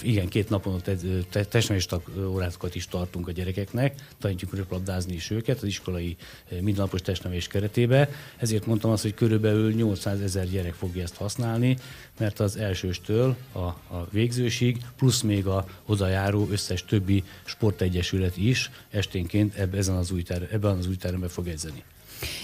[0.02, 0.82] igen, két napon
[1.30, 1.88] testnevelés
[2.28, 6.16] órákat is tartunk a gyerekeknek, tanítjuk röplabdázni is őket az iskolai
[6.62, 8.10] mindennapos testnevelés keretébe.
[8.38, 11.78] Ezért mondtam azt, hogy körülbelül 800 ezer gyerek fogja ezt használni,
[12.18, 19.56] mert az elsőstől a, a végzősig, plusz még a odajáró összes többi sportegyesület is esténként
[19.56, 21.84] ebben az új, ter, ebben az új teremben fog edzeni.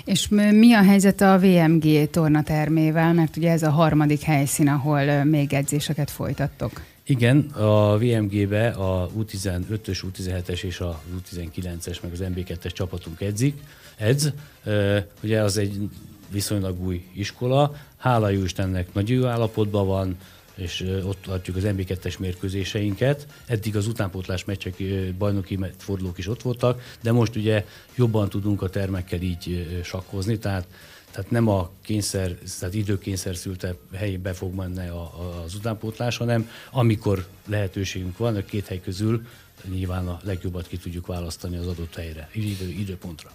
[0.06, 5.54] És mi a helyzet a VMG tornatermével, mert ugye ez a harmadik helyszín, ahol még
[5.54, 6.82] edzéseket folytattok?
[7.08, 13.60] Igen, a VMG-be a U15-ös, U17-es és a U19-es, meg az MB2-es csapatunk edzik,
[13.98, 14.32] edz.
[15.24, 15.90] Ugye az egy
[16.32, 20.18] viszonylag új iskola, hála jó Istennek nagy jó állapotban van,
[20.56, 23.28] és ott adjuk az MB2-es mérkőzéseinket.
[23.46, 24.76] Eddig az utánpótlás meccsek,
[25.18, 30.68] bajnoki fordulók is ott voltak, de most ugye jobban tudunk a termekkel így sakkozni, tehát
[31.12, 36.50] tehát nem a kényszer, tehát időkényszer szülte helyébe fog menni a, a, az utánpótlás, hanem
[36.72, 39.22] amikor lehetőségünk van, a két hely közül
[39.70, 43.32] nyilván a legjobbat ki tudjuk választani az adott helyre, idő, időpontra.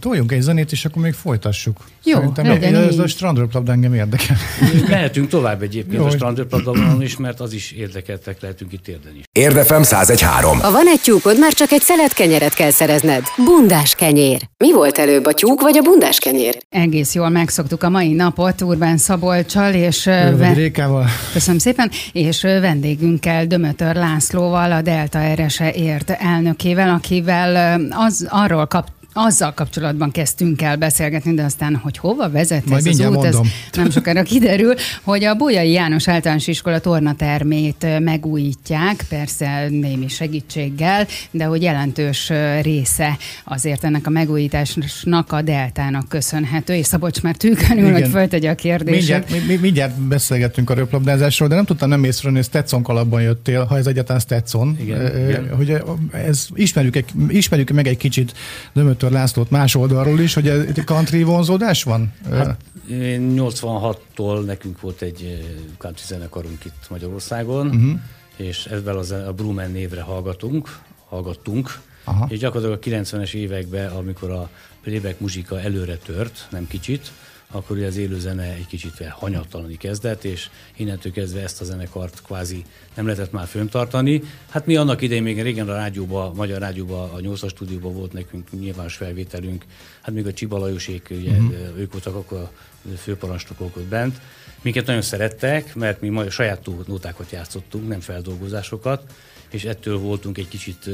[0.00, 1.76] Toljunk egy zenét, és akkor még folytassuk.
[2.04, 2.98] Jó, Szerintem legyen ez így.
[3.00, 4.36] a strandröplabda engem érdekel.
[4.88, 6.06] Lehetünk tovább egyébként Jó.
[6.06, 9.20] a strandröplabdában is, mert az is érdekeltek lehetünk itt érdeni.
[9.32, 10.60] Érdefem 1013.
[10.60, 13.22] Ha van egy tyúkod, már csak egy szelet kenyeret kell szerezned.
[13.44, 14.40] Bundás kenyér.
[14.56, 16.58] Mi volt előbb, a tyúk vagy a bundás kenyér?
[16.68, 21.06] Egész jól megszoktuk a mai napot Urbán Szabolcsal, és ve- Rékával.
[21.32, 28.88] Köszönöm szépen, és vendégünkkel, Dömötör Lászlóval, a Delta RSE ért elnökével, akivel az arról kap
[29.18, 33.42] azzal kapcsolatban kezdtünk el beszélgetni, de aztán, hogy hova vezet Majd ez az út, mondom.
[33.70, 41.06] ez nem sokára kiderül, hogy a Bolyai János általános iskola tornatermét megújítják, persze némi segítséggel,
[41.30, 47.92] de hogy jelentős része azért ennek a megújításnak a deltának köszönhető, és Szabocs már tűkönül,
[47.92, 48.96] hogy föltegye a kérdést.
[48.96, 53.22] Mindjárt, mi, mi, mindjárt beszélgettünk a röplabdázásról, de nem tudtam nem észrevenni, hogy Stetson kalapban
[53.22, 54.76] jöttél, ha ez egyáltalán Stetson.
[54.80, 55.56] Igen, igen.
[55.56, 58.32] Hogy ez, ismerjük, ismerjük meg egy kicsit
[58.72, 59.16] Dömötör Dr.
[59.16, 62.12] Lászlót más oldalról is, hogy egy country vonzódás van?
[62.30, 62.56] Hát,
[62.90, 65.44] 86-tól nekünk volt egy
[65.78, 68.00] country zenekarunk itt Magyarországon, uh-huh.
[68.36, 70.78] és ezzel az, a Brumen névre hallgatunk,
[71.08, 72.26] hallgattunk, Aha.
[72.30, 74.48] és gyakorlatilag a 90-es években, amikor a
[74.82, 77.12] playback muzsika előre tört, nem kicsit,
[77.50, 82.64] akkor ugye az élőzene egy kicsit hanyattalani kezdett, és innentől kezdve ezt a zenekart kvázi
[82.94, 84.22] nem lehetett már föntartani.
[84.48, 88.12] Hát mi annak idején még régen a rádióban, a magyar rádióban, a 8-as stúdióban volt
[88.12, 89.64] nekünk nyilvános felvételünk,
[90.00, 91.78] hát még a Csiba Lajosék, ugye, uh-huh.
[91.78, 92.50] ők voltak akkor a
[92.96, 94.20] főparancsnokok ott bent.
[94.62, 99.12] Minket nagyon szerettek, mert mi majd saját nótákat játszottunk, nem feldolgozásokat,
[99.50, 100.90] és ettől voltunk egy kicsit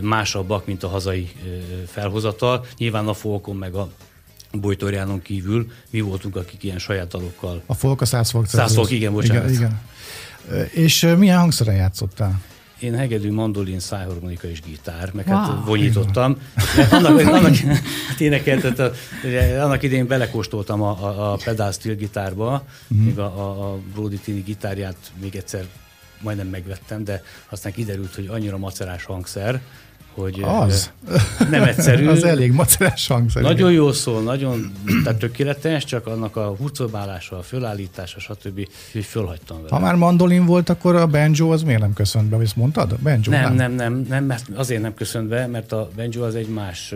[0.00, 1.30] másabbak, mint a hazai
[1.86, 2.66] felhozatal.
[2.76, 3.90] Nyilván a folkon meg a
[4.52, 7.62] Bojtorjánon kívül mi voltunk, akik ilyen saját dalokkal.
[7.66, 8.46] A folk a száz folk.
[8.46, 9.50] Száz folk, igen, bocsánat.
[9.50, 10.70] Igen, igen.
[10.70, 12.40] És milyen hangszeren játszottál?
[12.78, 15.36] Én hegedű, mandolin, szájharmonika és gitár, meg wow.
[15.36, 16.36] hát vonyítottam.
[16.90, 17.56] Annak, annak,
[18.08, 18.92] hát énekelt, a,
[19.60, 23.04] annak idején belekóstoltam a, a, a pedal steel gitárba, mm.
[23.04, 25.66] még a, a, a Brody Tini gitárját még egyszer
[26.20, 29.60] majdnem megvettem, de aztán kiderült, hogy annyira macerás hangszer,
[30.14, 30.90] hogy az.
[31.50, 32.06] nem egyszerű.
[32.16, 33.42] az elég macerás hangszer.
[33.42, 34.72] Nagyon jó szól, nagyon
[35.04, 38.68] tehát tökéletes, csak annak a hurcobálása, a fölállítása, stb.
[38.92, 39.68] hogy fölhagytam vele.
[39.70, 42.92] Ha már mandolin volt, akkor a banjo az miért nem köszönt be, ezt mondtad?
[42.92, 46.24] A banjo, nem, nem, nem, nem, nem, mert azért nem köszönt be, mert a banjo
[46.24, 46.94] az egy más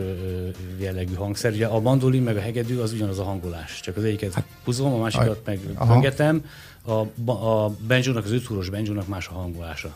[0.78, 1.52] jellegű hangszer.
[1.52, 4.92] Ugye a mandolin meg a hegedű az ugyanaz a hangolás, csak az egyiket hát, húzom,
[4.92, 6.44] a másikat a, meg pöngetem.
[6.84, 6.92] A,
[7.32, 9.94] a banjo-nak, az öthúros banjo más a hangolása.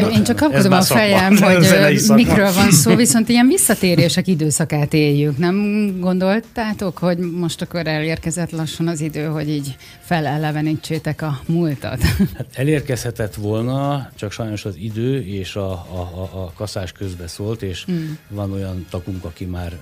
[0.00, 5.38] Na, Én csak kapkodom a fejem, hogy mikről van szó, viszont ilyen visszatérések időszakát éljük.
[5.38, 12.02] Nem gondoltátok, hogy most akkor elérkezett lassan az idő, hogy így felelevenítsétek a múltat?
[12.36, 17.84] Hát elérkezhetett volna, csak sajnos az idő és a, a, a kaszás közbe szólt, és
[17.90, 18.10] mm.
[18.28, 19.72] van olyan takunk, aki már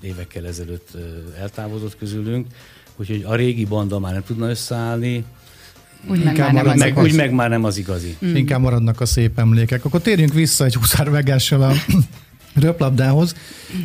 [0.00, 0.88] évekkel ezelőtt
[1.40, 2.46] eltávozott közülünk,
[2.96, 5.24] úgyhogy a régi banda már nem tudna összeállni,
[6.06, 8.16] úgy meg, már nem az meg, úgy meg már nem az igazi.
[8.26, 8.34] Mm.
[8.34, 9.84] Inkább maradnak a szép emlékek.
[9.84, 11.72] Akkor térjünk vissza egy huszárvegással a
[12.54, 13.34] röplabdához.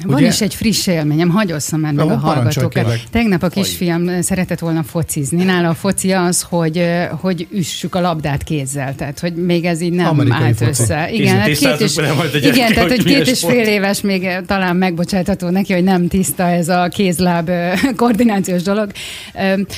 [0.03, 0.27] Van Ugye?
[0.27, 2.93] is egy friss élményem, hagyosszam már meg a hallgatókat.
[3.11, 4.23] Tegnap a kisfiam Hogy.
[4.23, 5.43] szeretett volna focizni.
[5.43, 6.85] Nála a foci az, hogy,
[7.21, 10.69] hogy üssük a labdát kézzel, tehát hogy még ez így nem Amerikai állt foci.
[10.69, 11.11] össze.
[11.11, 11.97] Igen, hát két és,
[12.41, 16.69] igen tehát hogy két és fél éves még talán megbocsátható neki, hogy nem tiszta ez
[16.69, 17.51] a kézláb
[17.95, 18.91] koordinációs dolog.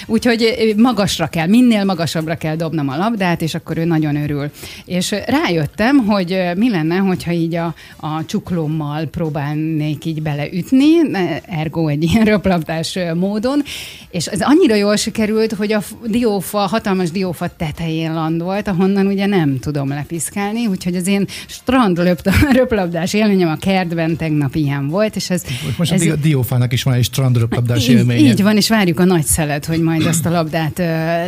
[0.06, 4.52] Úgyhogy magasra kell, minél magasabbra kell dobnom a labdát, és akkor ő nagyon örül.
[4.86, 8.26] És rájöttem, hogy mi lenne, hogyha így a, a
[8.82, 10.88] csuklómmal próbálnék így beleütni,
[11.46, 13.64] ergo egy ilyen röplabdás módon,
[14.10, 19.60] és ez annyira jól sikerült, hogy a diófa, hatalmas diófa tetején landolt, ahonnan ugye nem
[19.60, 22.00] tudom lepiszkálni, úgyhogy az én strand
[22.52, 25.44] röplabdás élményem a kertben tegnap ilyen volt, és ez...
[25.78, 28.30] Most ez, a diófának is van egy strand röplabdás így, élménye.
[28.30, 30.78] Így van, és várjuk a nagy szelet, hogy majd ezt a labdát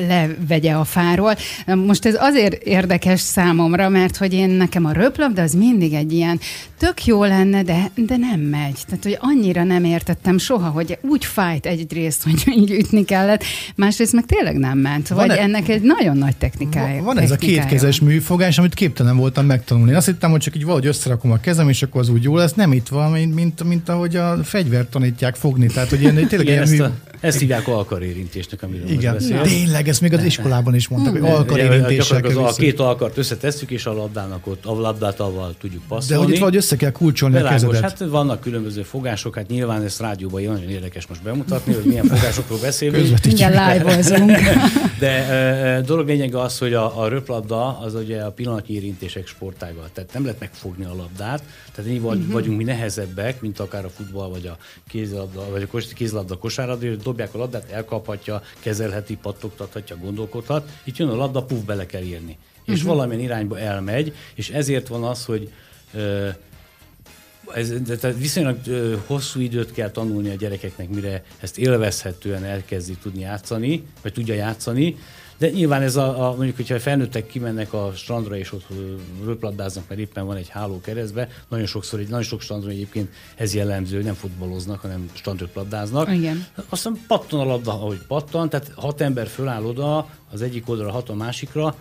[0.08, 1.36] levegye a fáról.
[1.66, 6.40] Most ez azért érdekes számomra, mert hogy én nekem a röplabda az mindig egy ilyen
[6.84, 8.78] tök jó lenne, de, de nem megy.
[8.86, 13.44] Tehát, hogy annyira nem értettem soha, hogy úgy fájt egyrészt, hogy így ütni kellett,
[13.76, 15.08] másrészt meg tényleg nem ment.
[15.08, 17.04] Vagy van ennek egy nagyon nagy technikája.
[17.04, 19.94] Van ez a kétkezes műfogás, amit képtelen voltam megtanulni.
[19.94, 22.54] Azt hittem, hogy csak így valahogy összerakom a kezem, és akkor az úgy jó lesz.
[22.54, 25.68] Nem itt van, mint, mint, mint ahogy a fegyvert tanítják fogni.
[25.68, 26.78] Tehát, hogy ilyen, tényleg ilyen mű...
[27.24, 32.24] Ezt hívják alkarérintésnek, amiről Igen, most tényleg, ezt még az iskolában is mondtak, hogy alkarérintéssel
[32.24, 36.22] az, A két alkart összetesszük, és a labdának ott, a labdát avval tudjuk passzolni.
[36.22, 38.00] De hogy itt vagy össze kell kulcsolni Belágos, a kezedet.
[38.00, 42.60] Hát vannak különböző fogások, hát nyilván ezt rádióban nagyon érdekes most bemutatni, hogy milyen fogásokról
[42.60, 43.26] beszélünk.
[43.26, 44.02] Igen, live
[45.00, 49.90] De e, dolog lényege az, hogy a, a röplabda az ugye a pillanatnyi érintések sportága.
[49.94, 51.44] Tehát nem lehet megfogni a labdát,
[51.76, 52.34] tehát így vagy, uh-huh.
[52.34, 54.58] vagyunk mi nehezebbek, mint akár a futball, vagy a
[54.88, 60.70] kézlabda, vagy a kézlabda kosárlabda, dobják a labdát, elkaphatja, kezelheti, pattogtathatja, gondolkodhat.
[60.84, 62.38] Itt jön a labda, puf, bele kell írni.
[62.66, 62.90] És uh-huh.
[62.90, 65.52] valamilyen irányba elmegy, és ezért van az, hogy
[67.54, 68.58] ez, tehát viszonylag
[69.06, 74.98] hosszú időt kell tanulni a gyerekeknek, mire ezt élvezhetően elkezdi tudni játszani, vagy tudja játszani.
[75.38, 78.68] De nyilván ez a, a mondjuk, hogyha felnőttek kimennek a strandra és ott
[79.26, 83.54] röplabdáznak, mert éppen van egy háló keresztbe, nagyon sokszor, egy nagyon sok strandon egyébként ez
[83.54, 86.14] jellemző, nem futballoznak, hanem strandröplabdáznak.
[86.14, 86.46] Igen.
[86.70, 91.10] Aztán pattan a labda, ahogy pattan, tehát hat ember föláll oda, az egyik oldalra, hat
[91.10, 91.76] a másikra,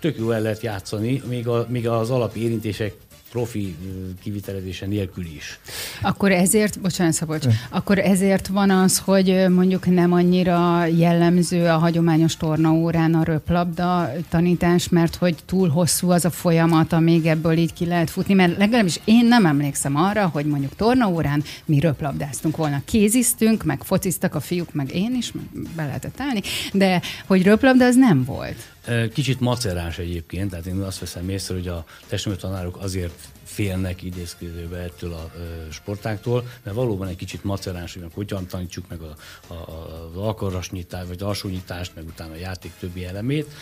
[0.00, 2.94] tök jó el lehet játszani, még, a, még az alapi érintések
[3.32, 3.76] profi
[4.22, 5.58] kivitelezése nélkül is.
[6.02, 12.36] Akkor ezért, bocsánat Szabolcs, akkor ezért van az, hogy mondjuk nem annyira jellemző a hagyományos
[12.36, 17.86] tornaórán a röplabda tanítás, mert hogy túl hosszú az a folyamat, amíg ebből így ki
[17.86, 22.82] lehet futni, mert legalábbis én nem emlékszem arra, hogy mondjuk tornaórán mi röplabdáztunk volna.
[22.84, 25.44] Kéziztünk, meg fociztak a fiúk, meg én is, meg
[25.76, 26.40] be lehetett állni,
[26.72, 28.71] de hogy röplabda az nem volt.
[29.12, 34.78] Kicsit macerás egyébként, tehát én azt veszem észre, hogy a testnevelő tanárok azért félnek idézkedőbe
[34.78, 35.30] ettől a
[35.70, 39.16] sportáktól, mert valóban egy kicsit macerás, hogy hogyan tanítsuk meg a,
[39.46, 43.54] a, az alkarasnyitást, vagy alsónyitást, meg utána a játék többi elemét.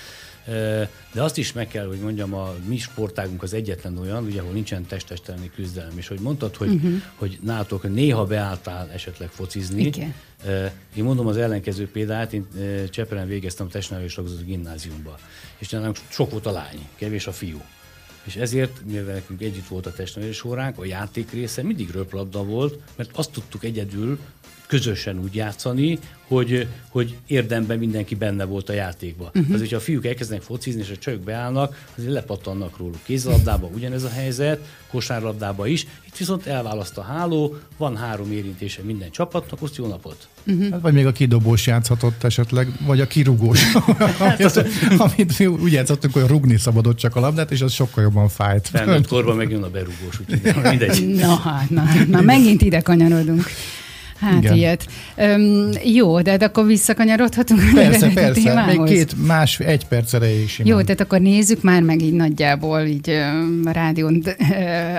[1.13, 4.53] De azt is meg kell, hogy mondjam, a mi sportágunk az egyetlen olyan, ugye, ahol
[4.53, 5.99] nincsen testestelni küzdelem.
[5.99, 7.03] És hogy mondtad, hogy, uh-huh.
[7.15, 9.83] hogy nálatok néha beálltál esetleg focizni.
[9.83, 10.15] Igen.
[10.95, 12.47] Én mondom az ellenkező példát, én
[12.91, 15.19] Csepelen végeztem a testnevelés gimnáziumba.
[15.59, 17.63] És nálunk sok volt a lány, kevés a fiú.
[18.25, 22.79] És ezért, mivel nekünk együtt volt a testnevelés óránk, a játék része mindig röplabda volt,
[22.97, 24.19] mert azt tudtuk egyedül
[24.67, 25.99] közösen úgy játszani,
[26.31, 29.31] hogy, hogy érdemben mindenki benne volt a játékban.
[29.35, 29.55] Uh-huh.
[29.55, 32.99] Az, hogyha a fiúk elkezdenek focizni, és a csők beállnak, azért lepattannak róluk.
[33.03, 35.87] Kézlabdában ugyanez a helyzet, kosárlabdában is.
[36.07, 40.29] Itt viszont elválaszt a háló, van három érintése minden csapatnak, azt jó napot.
[40.47, 40.71] Uh-huh.
[40.71, 43.63] Hát, vagy még a kidobós játszhatott esetleg, vagy a kirugós.
[44.19, 44.65] hát, az,
[44.99, 48.69] amit úgy játszottunk, hogy rugni szabadott csak a labdát, és az sokkal jobban fájt.
[48.69, 51.07] Felnőtt korban megjön a berugós, úgyhogy mindegy.
[51.07, 53.45] Na hát, na, na megint ide kanyarodunk.
[54.21, 54.55] Hát Igen.
[54.55, 54.87] ilyet.
[55.17, 58.41] Öm, jó, de, akkor visszakanyarodhatunk persze, a persze.
[58.41, 58.77] Témához.
[58.77, 60.61] Még két, más, egy perc is.
[60.65, 63.11] Jó, tehát akkor nézzük már meg így nagyjából így
[63.65, 64.23] a rádión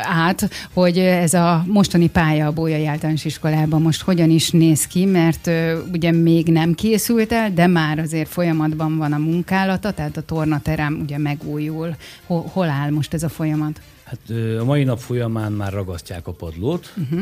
[0.02, 5.06] át, hogy ez a mostani pálya a Bójai Általános Iskolában most hogyan is néz ki,
[5.06, 5.50] mert
[5.92, 11.00] ugye még nem készült el, de már azért folyamatban van a munkálata, tehát a tornaterem
[11.04, 11.96] ugye megújul.
[12.26, 13.82] Hol, hol áll most ez a folyamat?
[14.04, 14.20] Hát
[14.60, 17.22] a mai nap folyamán már ragasztják a padlót, uh-huh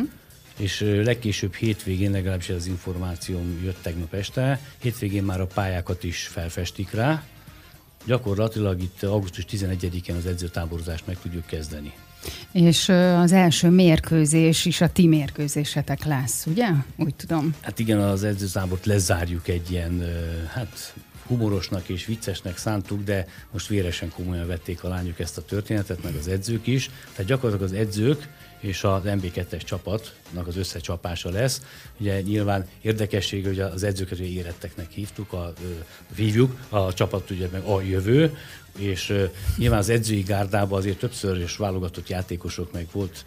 [0.60, 6.92] és legkésőbb hétvégén, legalábbis az információm jött tegnap este, hétvégén már a pályákat is felfestik
[6.92, 7.24] rá.
[8.06, 11.94] Gyakorlatilag itt augusztus 11-én az edzőtáborozást meg tudjuk kezdeni.
[12.52, 16.68] És az első mérkőzés is a ti mérkőzésetek lesz, ugye?
[16.96, 17.56] Úgy tudom.
[17.62, 20.04] Hát igen, az edzőtábort lezárjuk egy ilyen,
[20.54, 20.94] hát
[21.28, 26.16] humorosnak és viccesnek szántuk, de most véresen komolyan vették a lányok ezt a történetet, meg
[26.16, 26.90] az edzők is.
[27.12, 28.28] Tehát gyakorlatilag az edzők
[28.60, 31.62] és az MB2-es csapatnak az összecsapása lesz.
[31.98, 35.54] Ugye nyilván érdekesség, hogy az edzőket éretteknek hívtuk, a,
[36.16, 38.38] hívjuk, a csapat ugye meg a jövő,
[38.78, 39.14] és
[39.58, 43.24] nyilván az edzői gárdában azért többször is válogatott játékosok, meg volt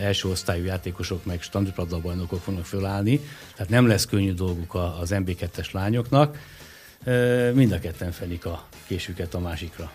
[0.00, 3.20] első osztályú játékosok, meg standardpadla bajnokok fognak fölállni,
[3.54, 6.38] tehát nem lesz könnyű dolguk az MB2-es lányoknak.
[7.52, 9.92] Mind a ketten felik a késüket a másikra.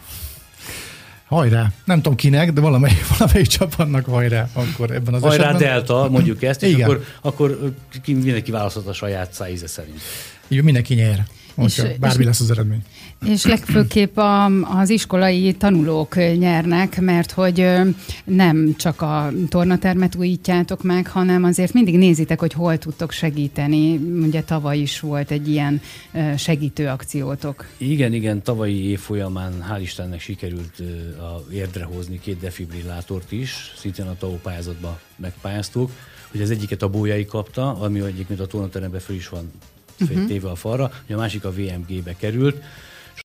[1.33, 1.71] Hajrá!
[1.85, 5.69] Nem tudom kinek, de valamelyik, valamelyik csapatnak hajrá akkor ebben az hajrá esetben.
[5.69, 6.89] Delta, mondjuk ezt, és Igen.
[6.89, 7.73] akkor, akkor
[8.05, 10.01] mindenki választhat a saját szájíze szerint.
[10.47, 11.25] Így mindenki nyer.
[11.55, 12.81] Most bármi és, lesz az eredmény.
[13.25, 14.45] És legfőképp a,
[14.79, 17.67] az iskolai tanulók nyernek, mert hogy
[18.23, 23.95] nem csak a tornatermet újítjátok meg, hanem azért mindig nézitek, hogy hol tudtok segíteni.
[23.97, 25.81] Ugye tavaly is volt egy ilyen
[26.37, 27.67] segítő akciótok.
[27.77, 30.79] Igen, igen, tavalyi év folyamán hál' Istennek sikerült
[31.19, 35.91] a érdre hozni két defibrillátort is, szintén a TAO pályázatban megpályáztuk.
[36.33, 39.51] Ugye az egyiket a bójai kapta, ami egyébként a tornateremben föl is van
[39.99, 40.25] uh-huh.
[40.27, 42.63] téve a falra, ugye a másik a VMG-be került.